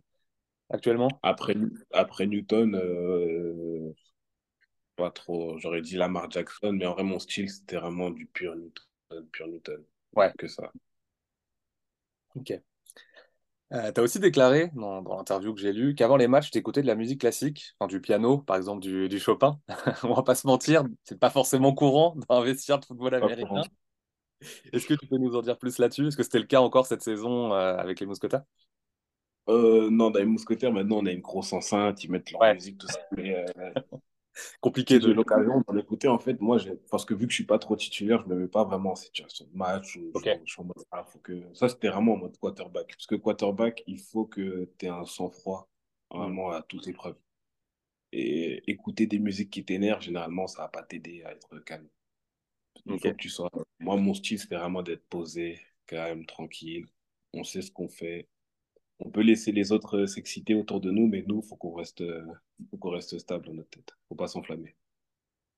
actuellement? 0.69 1.07
Après, 1.23 1.55
après 1.93 2.27
Newton, 2.27 2.75
pas 4.97 5.11
trop. 5.11 5.57
J'aurais 5.59 5.81
dit 5.81 5.95
Lamar 5.95 6.29
Jackson, 6.29 6.73
mais 6.73 6.85
en 6.85 6.93
vrai, 6.93 7.03
mon 7.03 7.19
style, 7.19 7.49
c'était 7.49 7.77
vraiment 7.77 8.09
du 8.09 8.25
pur 8.25 8.55
Newton. 8.55 9.27
Pur 9.31 9.47
Newton. 9.47 9.83
Ouais. 10.15 10.33
Que 10.37 10.47
ça. 10.47 10.71
Ok. 12.35 12.61
Euh, 13.73 13.91
tu 13.91 13.99
as 13.99 14.03
aussi 14.03 14.19
déclaré 14.19 14.71
dans, 14.75 15.01
dans 15.01 15.17
l'interview 15.17 15.53
que 15.53 15.59
j'ai 15.59 15.73
lue 15.73 15.93
qu'avant 15.93 16.15
les 16.15 16.29
matchs, 16.29 16.51
tu 16.51 16.57
écoutais 16.57 16.81
de 16.81 16.87
la 16.87 16.95
musique 16.95 17.19
classique, 17.21 17.75
enfin, 17.79 17.87
du 17.87 17.99
piano, 17.99 18.37
par 18.37 18.55
exemple 18.55 18.79
du, 18.81 19.09
du 19.09 19.19
Chopin. 19.19 19.59
On 20.03 20.13
va 20.13 20.23
pas 20.23 20.35
se 20.35 20.47
mentir, 20.47 20.85
c'est 21.03 21.19
pas 21.19 21.29
forcément 21.29 21.73
courant 21.73 22.15
dans 22.15 22.39
un 22.39 22.43
vestiaire 22.45 22.79
de 22.79 22.85
football 22.85 23.13
américain. 23.15 23.61
Est-ce 24.71 24.87
que 24.87 24.93
tu 24.93 25.07
peux 25.07 25.17
nous 25.17 25.35
en 25.35 25.41
dire 25.41 25.57
plus 25.57 25.77
là-dessus? 25.79 26.07
Est-ce 26.07 26.17
que 26.17 26.23
c'était 26.23 26.39
le 26.39 26.45
cas 26.45 26.61
encore 26.61 26.85
cette 26.85 27.01
saison 27.01 27.53
euh, 27.53 27.75
avec 27.77 27.99
les 27.99 28.05
Mousquetaires? 28.05 28.43
Euh, 29.49 29.89
non, 29.89 30.11
dans 30.11 30.19
les 30.19 30.25
mousquetaires, 30.25 30.73
maintenant, 30.73 30.97
on 30.97 31.05
a 31.05 31.11
une 31.11 31.21
grosse 31.21 31.53
enceinte, 31.53 32.03
ils 32.03 32.11
mettent 32.11 32.31
leur 32.31 32.41
Ouais, 32.41 32.53
musique, 32.53 32.77
tout 32.77 32.87
ça. 32.87 32.99
Mais 33.15 33.33
euh, 33.35 33.71
compliqué 34.61 34.99
de. 34.99 35.11
l'occasion 35.11 35.61
d'en 35.67 35.77
écouter, 35.77 36.07
en 36.07 36.19
fait, 36.19 36.39
moi, 36.41 36.57
j'ai- 36.57 36.75
parce 36.91 37.05
que 37.05 37.13
vu 37.13 37.25
que 37.27 37.31
je 37.31 37.35
suis 37.37 37.45
pas 37.45 37.59
trop 37.59 37.75
titulaire, 37.75 38.21
je 38.23 38.27
me 38.27 38.35
mets 38.35 38.47
pas 38.47 38.63
vraiment 38.63 38.91
en 38.91 38.95
situation 38.95 39.45
de 39.45 39.55
match. 39.57 39.95
Ou 39.97 40.13
je, 40.15 40.27
je 40.45 40.51
suis 40.51 40.61
en 40.61 40.65
mode, 40.65 40.83
ah, 40.91 41.03
faut 41.05 41.19
que... 41.19 41.43
Ça, 41.53 41.69
c'était 41.69 41.89
vraiment 41.89 42.13
en 42.13 42.17
mode 42.17 42.37
quarterback. 42.37 42.87
Parce 42.89 43.07
que 43.07 43.15
quarterback, 43.15 43.83
il 43.87 43.99
faut 43.99 44.25
que 44.25 44.69
tu 44.77 44.85
aies 44.85 44.89
un 44.89 45.05
sang-froid 45.05 45.69
Hmm. 46.19 46.33
vraiment 46.33 46.51
à 46.51 46.61
toutes 46.61 46.87
épreuves. 46.87 47.17
Et 48.13 48.63
écouter 48.71 49.07
des 49.07 49.19
musiques 49.19 49.49
qui 49.51 49.65
t'énervent, 49.65 50.01
généralement, 50.01 50.47
ça 50.47 50.63
va 50.63 50.67
pas 50.69 50.83
t'aider 50.83 51.23
à 51.23 51.31
être 51.33 51.59
calme. 51.59 51.87
Il 52.85 52.99
faut 52.99 53.11
Ok. 53.11 53.11
que 53.11 53.17
tu 53.17 53.29
sois. 53.29 53.51
Moi, 53.79 53.97
mon 53.97 54.13
style, 54.15 54.39
c'était 54.39 54.55
vraiment 54.57 54.81
d'être 54.83 55.05
posé, 55.09 55.59
calme, 55.85 56.25
tranquille. 56.25 56.87
On 57.33 57.43
sait 57.43 57.61
ce 57.61 57.71
qu'on 57.71 57.87
fait. 57.89 58.27
On 58.99 59.09
peut 59.09 59.21
laisser 59.21 59.51
les 59.51 59.71
autres 59.71 59.99
euh, 59.99 60.07
s'exciter 60.07 60.55
autour 60.55 60.81
de 60.81 60.91
nous, 60.91 61.07
mais 61.07 61.23
nous, 61.27 61.41
faut 61.41 61.55
qu'on 61.55 61.73
reste, 61.73 62.01
euh, 62.01 62.25
faut 62.71 62.77
qu'on 62.77 62.91
reste 62.91 63.17
stable 63.19 63.45
dans 63.45 63.53
notre 63.53 63.69
tête. 63.69 63.95
Faut 64.09 64.15
pas 64.15 64.27
s'enflammer. 64.27 64.75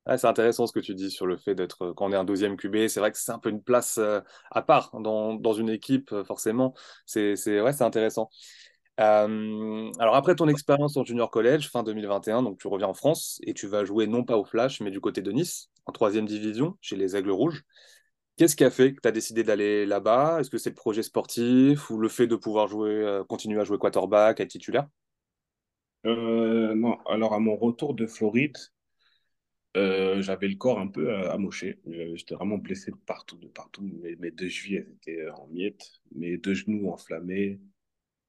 Ah, 0.06 0.18
c'est 0.18 0.26
intéressant 0.28 0.66
ce 0.66 0.74
que 0.74 0.80
tu 0.80 0.96
dis 0.96 1.12
sur 1.12 1.28
le 1.28 1.38
fait 1.38 1.54
d'être, 1.54 1.92
quand 1.94 2.08
on 2.08 2.12
est 2.12 2.16
un 2.16 2.24
deuxième 2.24 2.58
QB, 2.58 2.88
c'est 2.88 3.00
vrai 3.00 3.12
que 3.12 3.18
c'est 3.18 3.32
un 3.32 3.38
peu 3.38 3.50
une 3.50 3.62
place 3.62 4.00
euh, 4.00 4.22
à 4.50 4.64
part 4.64 4.90
dans, 5.00 5.54
une 5.54 5.70
équipe, 5.70 6.12
euh, 6.14 6.24
forcément. 6.24 6.74
C'est, 7.06 7.36
intéressant. 7.82 8.30
Euh, 9.00 9.92
alors 10.00 10.16
après 10.16 10.36
ton 10.36 10.48
expérience 10.48 10.98
en 10.98 11.04
junior 11.06 11.30
college, 11.30 11.70
fin 11.70 11.84
2021, 11.84 12.42
donc 12.44 12.58
tu 12.60 12.68
reviens 12.68 12.88
en 12.88 12.94
France 12.94 13.40
et 13.44 13.54
tu 13.54 13.68
vas 13.68 13.86
jouer 13.86 14.08
non 14.08 14.24
pas 14.24 14.38
au 14.38 14.46
Flash, 14.46 14.82
mais 14.82 14.90
du 14.92 15.00
côté 15.00 15.22
de 15.22 15.32
Nice, 15.32 15.70
en 15.86 15.92
troisième 15.92 16.26
division, 16.26 16.76
chez 16.82 16.96
les 16.96 17.16
Aigles 17.16 17.32
Rouges. 17.32 17.64
Qu'est-ce 18.40 18.56
qui 18.56 18.64
a 18.64 18.72
fait 18.72 18.94
que 18.94 19.02
tu 19.02 19.08
as 19.10 19.12
décidé 19.12 19.44
d'aller 19.44 19.86
là-bas? 19.86 20.40
Est-ce 20.40 20.50
que 20.50 20.58
c'est 20.58 20.70
le 20.70 20.76
projet 20.76 21.04
sportif 21.04 21.90
ou 21.90 21.98
le 21.98 22.08
fait 22.08 22.26
de 22.26 22.38
pouvoir 22.38 22.70
jouer, 22.70 22.90
euh, 22.90 23.22
continuer 23.26 23.60
à 23.60 23.66
jouer 23.66 23.78
quarterback, 23.78 24.40
être 24.40 24.48
titulaire? 24.48 24.88
Euh, 26.06 26.74
non, 26.74 26.98
alors 27.06 27.34
à 27.34 27.40
mon 27.40 27.58
retour 27.58 27.94
de 27.94 28.08
Floride, 28.08 28.56
euh, 29.76 30.22
j'avais 30.22 30.48
le 30.48 30.56
corps 30.56 30.80
un 30.80 30.88
peu 30.88 31.14
amoché. 31.28 31.82
J'étais 32.14 32.34
vraiment 32.34 32.58
blessé 32.58 32.92
de 32.92 32.96
partout, 33.06 33.36
de 33.36 33.48
partout. 33.48 33.82
Mes, 33.82 34.16
mes 34.16 34.32
deux 34.32 34.48
chevilles 34.48 34.86
étaient 34.90 35.30
en 35.32 35.48
miettes, 35.48 36.00
mes 36.16 36.38
deux 36.38 36.54
genoux 36.54 36.90
enflammés. 36.90 37.60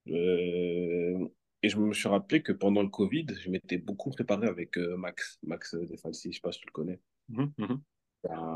Et 0.07 1.69
je 1.69 1.77
me 1.79 1.93
suis 1.93 2.09
rappelé 2.09 2.43
que 2.43 2.51
pendant 2.51 2.83
le 2.83 2.89
Covid, 2.89 3.27
je 3.41 3.49
m'étais 3.49 3.79
beaucoup 3.79 4.11
préparé 4.11 4.49
avec 4.49 4.77
Max, 4.77 5.39
Max 5.45 5.77
Defalsi, 5.77 6.33
je 6.33 6.39
sais 6.39 6.43
pas 6.43 6.51
si 6.51 6.59
tu 6.59 6.67
le 6.67 6.73
connais. 6.73 6.99
Mhm, 7.29 7.53
mhm. 7.59 7.81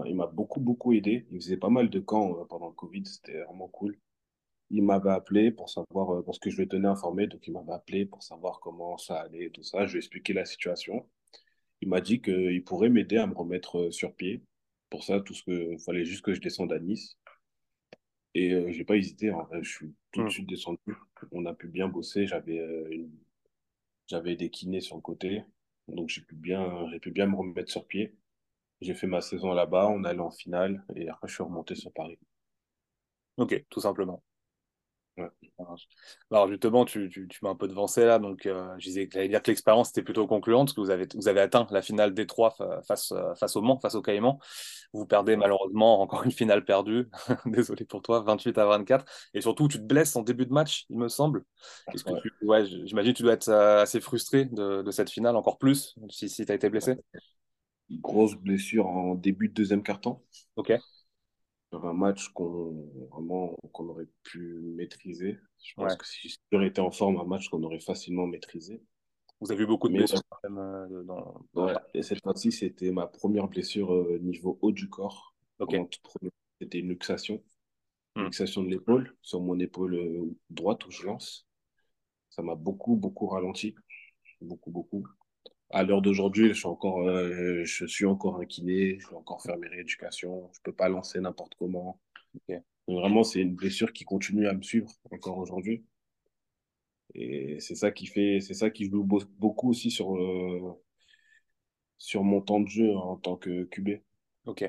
Il 0.06 0.14
m'a 0.16 0.26
beaucoup, 0.26 0.60
beaucoup 0.60 0.92
aidé. 0.92 1.26
Il 1.30 1.40
faisait 1.40 1.56
pas 1.56 1.68
mal 1.70 1.90
de 1.90 2.00
camps 2.00 2.38
euh, 2.40 2.44
pendant 2.44 2.68
le 2.68 2.74
Covid, 2.74 3.04
c'était 3.06 3.42
vraiment 3.42 3.68
cool. 3.68 3.98
Il 4.70 4.84
m'avait 4.84 5.10
appelé 5.10 5.50
pour 5.52 5.70
savoir, 5.70 6.14
euh, 6.16 6.22
parce 6.24 6.38
que 6.40 6.50
je 6.50 6.58
le 6.62 6.68
tenais 6.68 6.88
informé, 6.88 7.26
donc 7.28 7.46
il 7.46 7.52
m'avait 7.52 7.72
appelé 7.72 8.06
pour 8.06 8.22
savoir 8.22 8.60
comment 8.60 8.98
ça 8.98 9.20
allait 9.22 9.46
et 9.46 9.50
tout 9.50 9.62
ça. 9.64 9.86
Je 9.86 9.92
lui 9.92 9.98
ai 9.98 10.00
expliqué 10.00 10.32
la 10.34 10.44
situation. 10.46 11.08
Il 11.82 11.88
m'a 11.88 12.00
dit 12.02 12.22
qu'il 12.22 12.64
pourrait 12.64 12.90
m'aider 12.90 13.18
à 13.18 13.26
me 13.26 13.34
remettre 13.34 13.78
euh, 13.88 13.92
sur 13.92 14.14
pied. 14.14 14.42
Pour 14.90 15.04
ça, 15.04 15.20
tout 15.20 15.34
ce 15.34 15.44
que 15.44 15.76
fallait 15.78 16.04
juste 16.06 16.24
que 16.24 16.34
je 16.34 16.40
descende 16.40 16.72
à 16.72 16.80
Nice. 16.80 17.18
Et 18.34 18.52
euh, 18.52 18.70
j'ai 18.72 18.84
pas 18.84 18.96
hésité. 18.96 19.32
Je 19.62 19.68
suis 19.70 19.94
tout 20.12 20.20
de 20.20 20.24
Mhm. 20.24 20.30
suite 20.30 20.48
descendu. 20.48 20.78
On 21.32 21.46
a 21.46 21.54
pu 21.54 21.68
bien 21.68 21.88
bosser. 21.88 22.26
J'avais 22.26 22.58
euh, 22.58 22.88
une- 22.90 23.10
j'avais 24.08 24.36
des 24.36 24.50
kinés 24.50 24.80
sur 24.80 24.96
le 24.96 25.02
côté, 25.02 25.44
donc 25.88 26.08
j'ai 26.10 26.22
pu 26.22 26.34
bien, 26.36 26.88
j'ai 26.90 27.00
pu 27.00 27.10
bien 27.10 27.26
me 27.26 27.36
remettre 27.36 27.70
sur 27.70 27.86
pied. 27.86 28.14
J'ai 28.80 28.94
fait 28.94 29.08
ma 29.08 29.20
saison 29.20 29.52
là-bas. 29.52 29.88
On 29.88 30.04
allait 30.04 30.20
en 30.20 30.30
finale 30.30 30.84
et 30.94 31.08
après 31.08 31.26
je 31.26 31.34
suis 31.34 31.42
remonté 31.42 31.74
sur 31.74 31.92
Paris. 31.92 32.18
Ok, 33.36 33.64
tout 33.70 33.80
simplement. 33.80 34.22
Ouais. 35.16 35.28
Marche. 35.60 35.86
Alors 36.32 36.48
justement, 36.48 36.84
tu, 36.84 37.08
tu, 37.08 37.28
tu 37.28 37.38
m'as 37.42 37.50
un 37.50 37.54
peu 37.54 37.68
devancé 37.68 38.04
là, 38.04 38.18
donc 38.18 38.46
euh, 38.46 38.74
je 38.78 38.86
disais 38.86 39.08
j'allais 39.12 39.28
dire 39.28 39.40
que 39.40 39.48
l'expérience 39.52 39.90
était 39.90 40.02
plutôt 40.02 40.26
concluante, 40.26 40.66
parce 40.68 40.74
que 40.74 40.80
vous 40.80 40.90
avez, 40.90 41.06
vous 41.14 41.28
avez 41.28 41.40
atteint 41.40 41.68
la 41.70 41.82
finale 41.82 42.14
des 42.14 42.26
trois 42.26 42.50
face, 42.88 43.12
euh, 43.12 43.32
face 43.36 43.54
au 43.54 43.62
Mans, 43.62 43.78
face 43.78 43.94
au 43.94 44.02
Caïman. 44.02 44.40
Vous 44.92 45.06
perdez 45.06 45.36
malheureusement 45.36 46.00
encore 46.02 46.24
une 46.24 46.32
finale 46.32 46.64
perdue, 46.64 47.08
désolé 47.46 47.84
pour 47.84 48.02
toi, 48.02 48.22
28 48.22 48.58
à 48.58 48.66
24. 48.66 49.04
Et 49.34 49.40
surtout, 49.40 49.68
tu 49.68 49.78
te 49.78 49.84
blesses 49.84 50.16
en 50.16 50.22
début 50.22 50.46
de 50.46 50.52
match, 50.52 50.84
il 50.90 50.98
me 50.98 51.08
semble. 51.08 51.44
Ouais. 52.06 52.22
Ouais, 52.42 52.64
j'imagine 52.66 53.12
que 53.12 53.18
tu 53.18 53.22
dois 53.22 53.34
être 53.34 53.48
euh, 53.48 53.82
assez 53.82 54.00
frustré 54.00 54.46
de, 54.46 54.82
de 54.82 54.90
cette 54.90 55.10
finale, 55.10 55.36
encore 55.36 55.58
plus, 55.58 55.94
si, 56.10 56.28
si 56.28 56.44
tu 56.44 56.50
as 56.50 56.56
été 56.56 56.68
blessé? 56.70 56.96
Grosse 57.90 58.34
blessure 58.34 58.86
en 58.86 59.14
début 59.14 59.48
de 59.48 59.54
deuxième 59.54 59.82
quart-temps. 59.82 60.22
Ok, 60.56 60.72
Sur 61.70 61.86
un 61.86 61.92
match 61.92 62.28
qu'on 62.28 63.08
vraiment 63.10 63.56
qu'on 63.72 63.88
aurait 63.88 64.08
pu 64.22 64.60
maîtriser. 64.62 65.38
Je 65.62 65.74
pense 65.74 65.92
ouais. 65.92 65.98
que 65.98 66.06
si 66.06 66.34
j'aurais 66.50 66.68
été 66.68 66.80
en 66.80 66.90
forme, 66.90 67.18
un 67.18 67.24
match 67.24 67.48
qu'on 67.48 67.62
aurait 67.62 67.80
facilement 67.80 68.26
maîtrisé. 68.26 68.82
Vous 69.40 69.52
avez 69.52 69.64
eu 69.64 69.66
beaucoup 69.66 69.88
de 69.88 69.94
blessures 69.94 70.22
quand 70.30 70.48
même 70.48 70.58
euh, 70.58 71.02
dans, 71.02 71.44
ouais. 71.54 71.74
Et 71.92 72.02
cette 72.02 72.22
fois-ci, 72.22 72.50
c'était 72.50 72.90
ma 72.90 73.06
première 73.06 73.48
blessure 73.48 73.92
euh, 73.92 74.18
niveau 74.22 74.58
haut 74.62 74.72
du 74.72 74.88
corps. 74.88 75.34
Ok. 75.58 75.76
C'était 76.60 76.78
une 76.78 76.88
luxation. 76.88 77.42
Hmm. 78.16 78.24
Luxation 78.24 78.62
de 78.62 78.68
l'épaule, 78.68 79.14
sur 79.22 79.40
mon 79.40 79.58
épaule 79.58 79.94
euh, 79.94 80.34
droite 80.48 80.86
où 80.86 80.90
je 80.90 81.04
lance. 81.04 81.46
Ça 82.30 82.42
m'a 82.42 82.54
beaucoup, 82.54 82.96
beaucoup 82.96 83.26
ralenti. 83.26 83.74
Beaucoup, 84.40 84.70
beaucoup. 84.70 85.06
À 85.74 85.82
l'heure 85.82 86.00
d'aujourd'hui, 86.00 86.48
je 86.48 86.54
suis 86.54 86.66
encore, 86.66 87.00
euh, 87.06 87.64
je 87.66 87.84
suis 87.84 88.06
encore 88.06 88.40
un 88.40 88.46
kiné, 88.46 88.98
je 88.98 89.08
dois 89.10 89.18
encore 89.18 89.42
faire 89.42 89.58
mes 89.58 89.68
rééducations. 89.68 90.50
Je 90.54 90.60
peux 90.62 90.72
pas 90.72 90.88
lancer 90.88 91.20
n'importe 91.20 91.54
comment. 91.56 92.00
Ok. 92.34 92.56
Donc 92.88 92.98
vraiment, 93.00 93.24
c'est 93.24 93.40
une 93.42 93.54
blessure 93.54 93.92
qui 93.92 94.04
continue 94.04 94.46
à 94.48 94.54
me 94.54 94.62
suivre 94.62 94.90
encore 95.10 95.36
aujourd'hui. 95.38 95.84
Et 97.14 97.58
c'est 97.60 97.74
ça 97.76 97.90
qui 97.90 98.06
fait, 98.06 98.40
c'est 98.40 98.54
ça 98.54 98.70
qui 98.70 98.88
joue 98.90 99.02
beau- 99.04 99.22
beaucoup 99.38 99.70
aussi 99.70 99.90
sur, 99.90 100.16
euh, 100.16 100.80
sur 101.98 102.22
mon 102.22 102.40
temps 102.40 102.60
de 102.60 102.68
jeu 102.68 102.94
en 102.96 103.16
tant 103.16 103.34
que 103.36 103.64
QB. 103.64 104.00
Ok. 104.46 104.64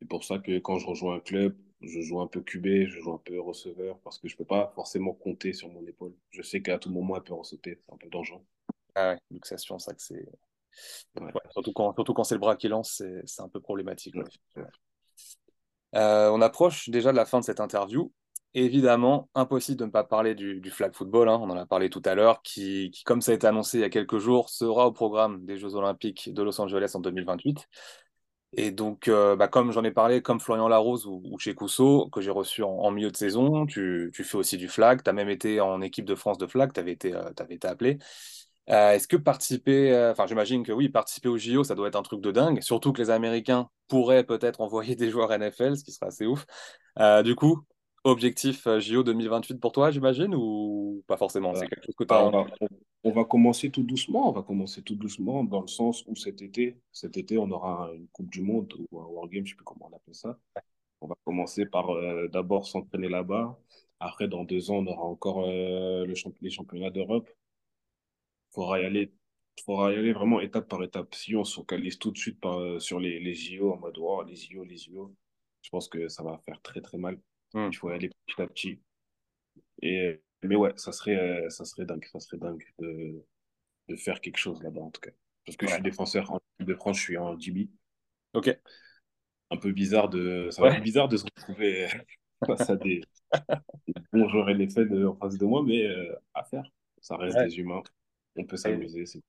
C'est 0.00 0.06
pour 0.08 0.22
ça 0.22 0.38
que 0.38 0.60
quand 0.60 0.78
je 0.78 0.86
rejoins 0.86 1.16
un 1.16 1.20
club, 1.20 1.56
je 1.80 2.00
joue 2.00 2.20
un 2.20 2.28
peu 2.28 2.40
QB, 2.42 2.86
je 2.86 3.00
joue 3.00 3.12
un 3.12 3.18
peu 3.24 3.40
receveur, 3.40 3.98
parce 4.04 4.20
que 4.20 4.28
je 4.28 4.36
peux 4.36 4.44
pas 4.44 4.70
forcément 4.76 5.12
compter 5.14 5.52
sur 5.52 5.68
mon 5.68 5.84
épaule. 5.86 6.14
Je 6.30 6.42
sais 6.42 6.62
qu'à 6.62 6.78
tout 6.78 6.90
moment, 6.90 7.16
elle 7.16 7.24
peut 7.24 7.34
ressauter. 7.34 7.78
C'est 7.80 7.92
un 7.92 7.96
peu 7.96 8.08
dangereux. 8.08 8.44
Ah 8.94 9.10
ouais, 9.10 9.18
luxation, 9.30 9.78
ça 9.78 9.92
que 9.94 10.02
c'est. 10.02 10.14
Ouais. 10.14 11.22
Ouais, 11.32 11.40
surtout 11.52 11.72
quand, 11.72 11.94
surtout 11.94 12.14
quand 12.14 12.24
c'est 12.24 12.34
le 12.34 12.40
bras 12.40 12.56
qui 12.56 12.68
lance, 12.68 13.02
c'est 13.24 13.42
un 13.42 13.48
peu 13.48 13.60
problématique. 13.60 14.14
ouais. 14.16 14.64
Euh, 15.94 16.30
on 16.30 16.40
approche 16.40 16.88
déjà 16.88 17.12
de 17.12 17.16
la 17.16 17.24
fin 17.24 17.40
de 17.40 17.44
cette 17.44 17.60
interview. 17.60 18.12
Évidemment, 18.56 19.28
impossible 19.34 19.78
de 19.78 19.84
ne 19.86 19.90
pas 19.90 20.04
parler 20.04 20.34
du, 20.36 20.60
du 20.60 20.70
flag 20.70 20.92
football, 20.94 21.28
hein, 21.28 21.38
on 21.42 21.50
en 21.50 21.56
a 21.56 21.66
parlé 21.66 21.90
tout 21.90 22.02
à 22.04 22.14
l'heure, 22.14 22.40
qui, 22.42 22.90
qui, 22.92 23.02
comme 23.02 23.20
ça 23.20 23.32
a 23.32 23.34
été 23.34 23.46
annoncé 23.48 23.78
il 23.78 23.80
y 23.80 23.84
a 23.84 23.90
quelques 23.90 24.18
jours, 24.18 24.48
sera 24.48 24.86
au 24.86 24.92
programme 24.92 25.44
des 25.44 25.58
Jeux 25.58 25.74
Olympiques 25.74 26.32
de 26.32 26.42
Los 26.42 26.60
Angeles 26.60 26.92
en 26.94 27.00
2028. 27.00 27.68
Et 28.56 28.70
donc, 28.70 29.08
euh, 29.08 29.34
bah, 29.36 29.48
comme 29.48 29.72
j'en 29.72 29.82
ai 29.84 29.90
parlé, 29.90 30.22
comme 30.22 30.38
Florian 30.40 30.68
Larose 30.68 31.06
ou, 31.06 31.20
ou 31.24 31.38
chez 31.38 31.54
Cousseau, 31.54 32.08
que 32.10 32.20
j'ai 32.20 32.30
reçu 32.30 32.62
en, 32.62 32.70
en 32.70 32.90
milieu 32.92 33.10
de 33.10 33.16
saison, 33.16 33.66
tu, 33.66 34.12
tu 34.14 34.22
fais 34.24 34.36
aussi 34.38 34.56
du 34.58 34.68
flag, 34.68 35.02
tu 35.02 35.10
as 35.10 35.12
même 35.12 35.28
été 35.30 35.60
en 35.60 35.80
équipe 35.80 36.04
de 36.04 36.14
France 36.14 36.38
de 36.38 36.46
flag, 36.46 36.72
tu 36.72 36.78
avais 36.80 36.96
euh, 37.06 37.32
t'avais 37.32 37.56
été 37.56 37.66
appelé. 37.66 37.98
Euh, 38.70 38.92
Est-ce 38.92 39.06
que 39.08 39.16
participer, 39.16 39.92
euh, 39.92 40.12
enfin 40.12 40.26
j'imagine 40.26 40.62
que 40.62 40.72
oui, 40.72 40.88
participer 40.88 41.28
au 41.28 41.36
JO, 41.36 41.64
ça 41.64 41.74
doit 41.74 41.88
être 41.88 41.96
un 41.96 42.02
truc 42.02 42.20
de 42.22 42.30
dingue, 42.32 42.60
surtout 42.62 42.92
que 42.92 43.02
les 43.02 43.10
Américains 43.10 43.68
pourraient 43.88 44.24
peut-être 44.24 44.60
envoyer 44.60 44.96
des 44.96 45.10
joueurs 45.10 45.30
NFL, 45.38 45.76
ce 45.76 45.84
qui 45.84 45.92
serait 45.92 46.06
assez 46.06 46.26
ouf. 46.26 46.46
Euh, 46.98 47.22
du 47.22 47.34
coup, 47.34 47.60
objectif 48.04 48.66
JO 48.78 49.02
2028 49.02 49.60
pour 49.60 49.72
toi, 49.72 49.90
j'imagine, 49.90 50.34
ou 50.34 51.02
pas 51.06 51.16
forcément? 51.16 51.52
C'est 51.54 51.60
Voilà. 51.60 51.68
quelque 51.68 51.84
chose 51.86 51.94
que 51.96 52.04
tu 52.04 52.14
as 52.14 52.18
Bah, 52.18 52.24
on 52.26 52.30
va, 52.30 52.46
on, 52.60 52.68
on 53.04 53.12
va 53.12 53.24
commencer 53.24 53.70
tout 53.70 53.82
doucement. 53.82 54.28
On 54.30 54.32
va 54.32 54.42
commencer 54.42 54.82
tout 54.82 54.94
doucement 54.94 55.44
dans 55.44 55.60
le 55.60 55.66
sens 55.68 56.02
où 56.06 56.16
cet 56.16 56.40
été, 56.40 56.78
cet 56.92 57.16
été, 57.18 57.36
on 57.36 57.50
aura 57.50 57.90
une 57.94 58.08
Coupe 58.08 58.30
du 58.30 58.40
Monde 58.42 58.72
ou 58.90 59.00
un 59.00 59.04
World 59.04 59.30
Game, 59.30 59.44
je 59.44 59.50
ne 59.50 59.54
sais 59.54 59.56
plus 59.56 59.64
comment 59.64 59.90
on 59.92 59.96
appelle 59.96 60.14
ça. 60.14 60.38
On 61.02 61.06
va 61.06 61.16
commencer 61.24 61.66
par 61.66 61.88
d'abord 62.32 62.66
s'entraîner 62.66 63.08
là-bas. 63.10 63.58
Après, 64.00 64.26
dans 64.26 64.44
deux 64.44 64.70
ans, 64.70 64.76
on 64.78 64.86
aura 64.86 65.02
encore 65.04 65.46
le 65.46 66.14
champ- 66.14 66.32
les 66.40 66.50
championnats 66.50 66.90
d'Europe. 66.90 67.28
Il 68.54 68.60
faudra 68.62 68.80
y 68.80 68.84
aller, 68.84 69.12
faudra 69.64 69.92
y 69.92 69.96
aller 69.96 70.12
vraiment 70.12 70.40
étape 70.40 70.68
par 70.68 70.82
étape. 70.82 71.14
Si 71.14 71.34
on 71.36 71.44
se 71.44 71.54
focalise 71.56 71.98
tout 71.98 72.10
de 72.10 72.18
suite 72.18 72.40
par, 72.40 72.58
euh, 72.60 72.78
sur 72.80 73.00
les, 73.00 73.20
les 73.20 73.34
JO 73.34 73.72
en 73.72 73.78
mode 73.78 73.98
oh, 73.98 74.22
les 74.24 74.36
JO, 74.36 74.64
les 74.64 74.76
JO, 74.78 75.14
je 75.62 75.70
pense 75.70 75.88
que 75.88 76.08
ça 76.08 76.22
va 76.22 76.38
faire 76.46 76.60
très 76.62 76.80
très 76.80 76.98
mal. 76.98 77.20
Hmm. 77.54 77.68
Il 77.72 77.76
faut 77.76 77.90
y 77.90 77.94
aller 77.94 78.10
petit 78.26 78.42
à 78.42 78.46
petit. 78.46 78.80
Et, 79.82 80.20
mais 80.42 80.56
ouais, 80.56 80.72
ça 80.76 80.92
serait, 80.92 81.16
euh, 81.16 81.48
ça 81.50 81.64
serait 81.64 81.84
dingue, 81.86 82.04
ça 82.12 82.20
serait 82.20 82.38
dingue 82.38 82.64
de, 82.78 83.24
de 83.88 83.96
faire 83.96 84.20
quelque 84.20 84.38
chose 84.38 84.62
là-bas 84.62 84.82
en 84.82 84.90
tout 84.90 85.00
cas. 85.00 85.10
Parce 85.46 85.56
que 85.56 85.66
je 85.66 85.74
suis 85.74 85.82
défenseur 85.82 86.30
en 86.32 86.38
équipe 86.58 86.68
de 86.68 86.74
France, 86.74 86.98
je 86.98 87.02
suis 87.02 87.18
en 87.18 87.34
DB. 87.34 87.70
Ok, 88.34 88.50
Un 89.50 89.56
peu 89.56 89.72
bizarre 89.72 90.08
de, 90.08 90.48
ça 90.50 90.62
va 90.62 90.74
être 90.76 90.82
bizarre 90.82 91.08
de 91.08 91.16
se 91.16 91.24
retrouver 91.24 91.88
face 92.46 92.68
à 92.70 92.76
des, 92.76 93.02
des 93.86 93.94
bons 94.12 94.28
joueurs 94.28 94.46
de- 94.46 95.06
en 95.06 95.16
face 95.16 95.38
de 95.38 95.44
moi, 95.44 95.62
mais 95.64 95.86
euh, 95.86 96.14
à 96.34 96.44
faire. 96.44 96.64
Ça 97.00 97.16
reste 97.16 97.36
Ouais. 97.36 97.46
des 97.46 97.58
humains. 97.58 97.82
On 98.36 98.44
peut 98.44 98.56
s'amuser. 98.56 99.06
c'est- 99.06 99.22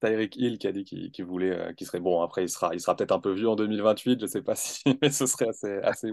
Tyreek 0.00 0.36
Hill 0.36 0.58
qui 0.58 0.66
a 0.68 0.72
dit 0.72 0.84
qu'il 0.84 1.24
voulait, 1.24 1.50
euh, 1.50 1.72
qu'il 1.74 1.86
serait 1.86 2.00
bon. 2.00 2.22
Après, 2.22 2.44
il 2.44 2.48
sera, 2.50 2.74
il 2.74 2.80
sera 2.80 2.96
peut-être 2.96 3.12
un 3.12 3.20
peu 3.20 3.32
vieux 3.32 3.48
en 3.48 3.56
2028, 3.56 4.20
je 4.20 4.26
sais 4.26 4.42
pas 4.42 4.54
si, 4.56 4.82
mais 5.02 5.10
ce 5.10 5.26
serait 5.26 5.48
assez, 5.48 5.78
assez. 5.82 6.12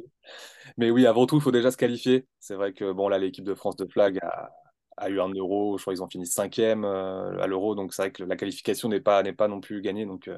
Mais 0.78 0.92
oui, 0.92 1.06
avant 1.08 1.28
tout, 1.28 1.38
il 1.38 1.42
faut 1.42 1.52
déjà 1.52 1.72
se 1.72 1.78
qualifier. 1.78 2.28
C'est 2.40 2.56
vrai 2.56 2.74
que 2.74 2.92
bon, 2.92 3.10
là, 3.10 3.18
l'équipe 3.20 3.46
de 3.46 3.56
France 3.56 3.76
de 3.78 3.86
flag 3.88 4.20
a, 4.24 4.52
a 4.98 5.10
eu 5.10 5.20
un 5.22 5.30
euro. 5.30 5.78
Je 5.78 5.84
crois 5.84 5.94
qu'ils 5.94 6.04
ont 6.04 6.10
fini 6.10 6.28
cinquième 6.28 6.86
euh, 6.86 7.40
à 7.42 7.48
l'euro. 7.48 7.76
Donc, 7.76 7.94
c'est 7.94 8.04
vrai 8.04 8.12
que 8.12 8.24
la 8.24 8.36
qualification 8.38 8.90
n'est 8.90 9.02
pas, 9.02 9.24
n'est 9.24 9.34
pas 9.34 9.48
non 9.50 9.62
plus 9.62 9.82
gagnée. 9.82 10.06
Donc, 10.06 10.28
euh, 10.30 10.38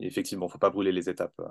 effectivement, 0.00 0.46
il 0.46 0.48
ne 0.48 0.52
faut 0.52 0.58
pas 0.58 0.70
brûler 0.70 0.92
les 0.92 1.10
étapes. 1.10 1.34
euh. 1.40 1.46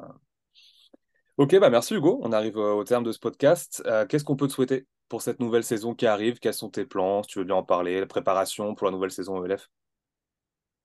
Ok, 1.37 1.55
bah 1.59 1.69
merci 1.69 1.95
Hugo. 1.95 2.19
On 2.23 2.31
arrive 2.31 2.57
euh, 2.57 2.73
au 2.73 2.83
terme 2.83 3.03
de 3.03 3.11
ce 3.11 3.19
podcast. 3.19 3.83
Qu'est-ce 4.09 4.23
qu'on 4.23 4.35
peut 4.35 4.47
te 4.47 4.53
souhaiter? 4.53 4.85
Pour 5.11 5.21
cette 5.21 5.41
nouvelle 5.41 5.65
saison 5.65 5.93
qui 5.93 6.05
arrive? 6.07 6.39
Quels 6.39 6.53
sont 6.53 6.69
tes 6.69 6.85
plans? 6.85 7.21
Si 7.23 7.31
tu 7.31 7.39
veux 7.39 7.43
bien 7.43 7.55
en 7.55 7.63
parler, 7.63 7.99
la 7.99 8.05
préparation 8.05 8.75
pour 8.75 8.87
la 8.87 8.91
nouvelle 8.93 9.11
saison 9.11 9.43
ELF. 9.43 9.69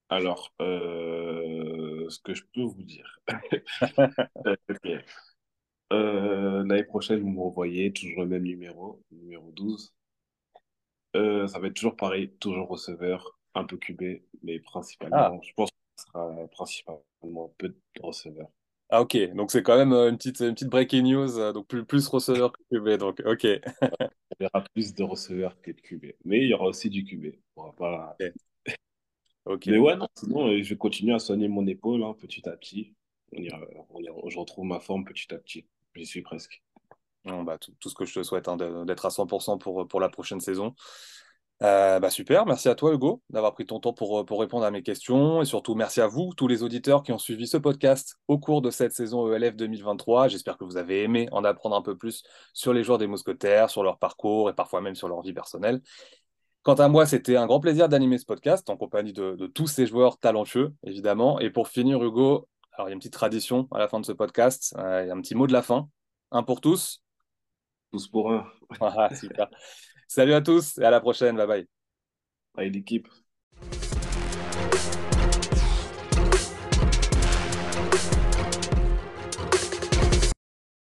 Alors, 0.09 0.53
euh, 0.61 2.09
ce 2.09 2.19
que 2.19 2.35
je 2.35 2.43
peux 2.53 2.63
vous 2.63 2.83
dire. 2.83 3.21
Euh, 4.45 4.57
ok. 4.69 5.05
Euh, 5.93 6.65
l'année 6.65 6.83
prochaine, 6.83 7.21
vous 7.21 7.31
me 7.31 7.41
revoyez, 7.41 7.93
toujours 7.93 8.23
le 8.23 8.29
même 8.29 8.43
numéro, 8.43 9.01
numéro 9.13 9.53
12. 9.53 9.95
Euh, 11.15 11.47
ça 11.47 11.61
va 11.61 11.69
être 11.69 11.75
toujours 11.75 11.95
pareil, 11.95 12.33
toujours 12.41 12.67
receveur, 12.67 13.39
un 13.55 13.63
peu 13.63 13.77
QB, 13.77 14.23
mais 14.43 14.57
Ah, 14.57 14.63
principalement, 14.65 15.41
je 15.41 15.53
pense 15.55 15.71
que 15.71 15.77
ce 15.99 16.07
sera 16.07 16.49
principalement 16.49 17.55
peu 17.59 17.69
de 17.69 17.77
receveurs. 18.03 18.51
Ah, 18.91 19.01
ok. 19.03 19.17
Donc, 19.35 19.51
c'est 19.51 19.63
quand 19.63 19.77
même 19.77 19.93
euh, 19.93 20.11
une 20.11 20.17
petite, 20.17 20.41
une 20.41 20.55
petite 20.55 20.69
breaking 20.69 21.03
news. 21.03 21.39
euh, 21.39 21.53
donc, 21.53 21.67
plus, 21.67 21.85
plus 21.85 22.07
receveur 22.09 22.53
que 22.53 22.63
QB. 22.71 22.99
Donc, 22.99 23.21
ok. 23.25 23.47
On 24.33 24.45
verra 24.45 24.65
plus 24.75 24.95
de 24.95 25.03
receveurs 25.03 25.61
que 25.63 25.71
de 25.73 25.81
QB. 25.81 26.07
Mais 26.25 26.39
il 26.43 26.49
y 26.49 26.55
aura 26.55 26.67
aussi 26.67 26.91
du 26.91 27.05
QB. 27.05 27.35
On 27.57 27.65
va 27.65 27.73
pas... 27.73 28.17
Mais 29.67 29.79
ouais, 29.79 29.97
non, 29.97 30.09
sinon, 30.17 30.49
euh, 30.49 30.63
je 30.63 30.71
vais 30.71 30.77
continuer 30.77 31.15
à 31.15 31.19
soigner 31.19 31.49
mon 31.49 31.67
épaule 31.67 32.03
hein, 32.03 32.15
petit 32.19 32.49
à 32.49 32.53
petit. 32.57 32.95
On 33.33 33.39
ira, 33.43 33.59
on 33.91 34.01
ira- 34.03 34.17
je 34.29 34.39
retrouve 34.39 34.65
ma 34.67 34.81
forme 34.81 35.05
petit 35.05 35.33
à 35.33 35.39
petit. 35.39 35.67
J'y 35.95 36.07
suis 36.07 36.23
presque. 36.23 36.63
Bon, 37.25 37.43
bah, 37.43 37.59
tout, 37.59 37.73
tout 37.81 37.89
ce 37.89 37.95
que 37.95 38.05
je 38.05 38.15
te 38.15 38.23
souhaite, 38.23 38.49
hein, 38.49 38.57
d'être 38.87 39.07
à 39.07 39.11
100% 39.11 39.59
pour, 39.59 39.87
pour 39.89 40.01
la 40.01 40.09
prochaine 40.09 40.41
saison. 40.41 40.75
Euh, 41.63 41.99
bah 42.01 42.11
super, 42.11 42.45
merci 42.45 42.69
à 42.69 42.75
toi 42.75 42.93
Hugo 42.93 43.23
d'avoir 43.31 43.55
pris 43.55 43.65
ton 43.65 43.81
temps 43.81 43.95
pour, 43.95 44.27
pour 44.27 44.41
répondre 44.41 44.67
à 44.67 44.71
mes 44.71 44.83
questions 44.83 45.41
et 45.41 45.47
surtout 45.47 45.75
merci 45.75 46.03
à 46.03 46.07
vous, 46.07 46.35
tous 46.37 46.49
les 46.49 46.63
auditeurs 46.63 47.03
qui 47.03 47.13
ont 47.13 47.19
suivi 47.19 47.47
ce 47.47 47.57
podcast 47.57 48.17
au 48.29 48.39
cours 48.39 48.61
de 48.61 48.71
cette 48.71 48.93
saison 48.93 49.33
ELF 49.33 49.57
2023. 49.57 50.29
J'espère 50.29 50.59
que 50.59 50.65
vous 50.65 50.77
avez 50.77 51.03
aimé 51.03 51.29
en 51.33 51.45
apprendre 51.45 51.75
un 51.75 51.81
peu 51.81 51.97
plus 51.97 52.25
sur 52.53 52.75
les 52.75 52.85
joueurs 52.85 52.99
des 52.99 53.07
Mousquetaires, 53.07 53.71
sur 53.71 53.83
leur 53.83 53.99
parcours 53.99 54.51
et 54.51 54.55
parfois 54.55 54.83
même 54.83 54.95
sur 54.95 55.09
leur 55.09 55.23
vie 55.23 55.33
personnelle. 55.33 55.81
Quant 56.63 56.75
à 56.75 56.89
moi, 56.89 57.07
c'était 57.07 57.37
un 57.37 57.47
grand 57.47 57.61
plaisir 57.61 57.89
d'animer 57.89 58.19
ce 58.19 58.27
podcast 58.27 58.69
en 58.69 58.77
compagnie 58.77 59.13
de, 59.15 59.35
de 59.37 59.47
tous 59.47 59.69
ces 59.69 59.87
joueurs 59.87 60.19
talentueux, 60.19 60.75
évidemment. 60.85 61.39
Et 61.41 61.49
pour 61.49 61.69
finir, 61.69 62.03
Hugo, 62.03 62.49
alors 62.73 62.89
il 62.89 62.91
y 62.91 62.93
a 62.93 62.95
une 62.95 62.99
petite 62.99 63.15
tradition 63.15 63.67
à 63.71 63.79
la 63.79 63.89
fin 63.89 64.01
de 64.01 64.05
ce 64.05 64.13
podcast, 64.13 64.75
euh, 64.77 65.05
il 65.05 65.09
y 65.09 65.11
a 65.11 65.15
un 65.15 65.21
petit 65.23 65.35
mot 65.35 65.47
de 65.47 65.53
la 65.53 65.63
fin, 65.63 65.89
un 66.33 66.43
pour 66.43 66.61
tous. 66.61 67.03
Tous 67.93 68.09
pour 68.09 68.33
un. 68.33 68.47
Ah, 68.81 69.15
super. 69.15 69.49
Salut 70.09 70.35
à 70.35 70.41
tous 70.41 70.79
et 70.79 70.85
à 70.85 70.91
la 70.91 71.01
prochaine. 71.01 71.37
Bye 71.37 71.47
bye. 71.47 71.67
Allez, 72.57 72.71
l'équipe. 72.71 73.09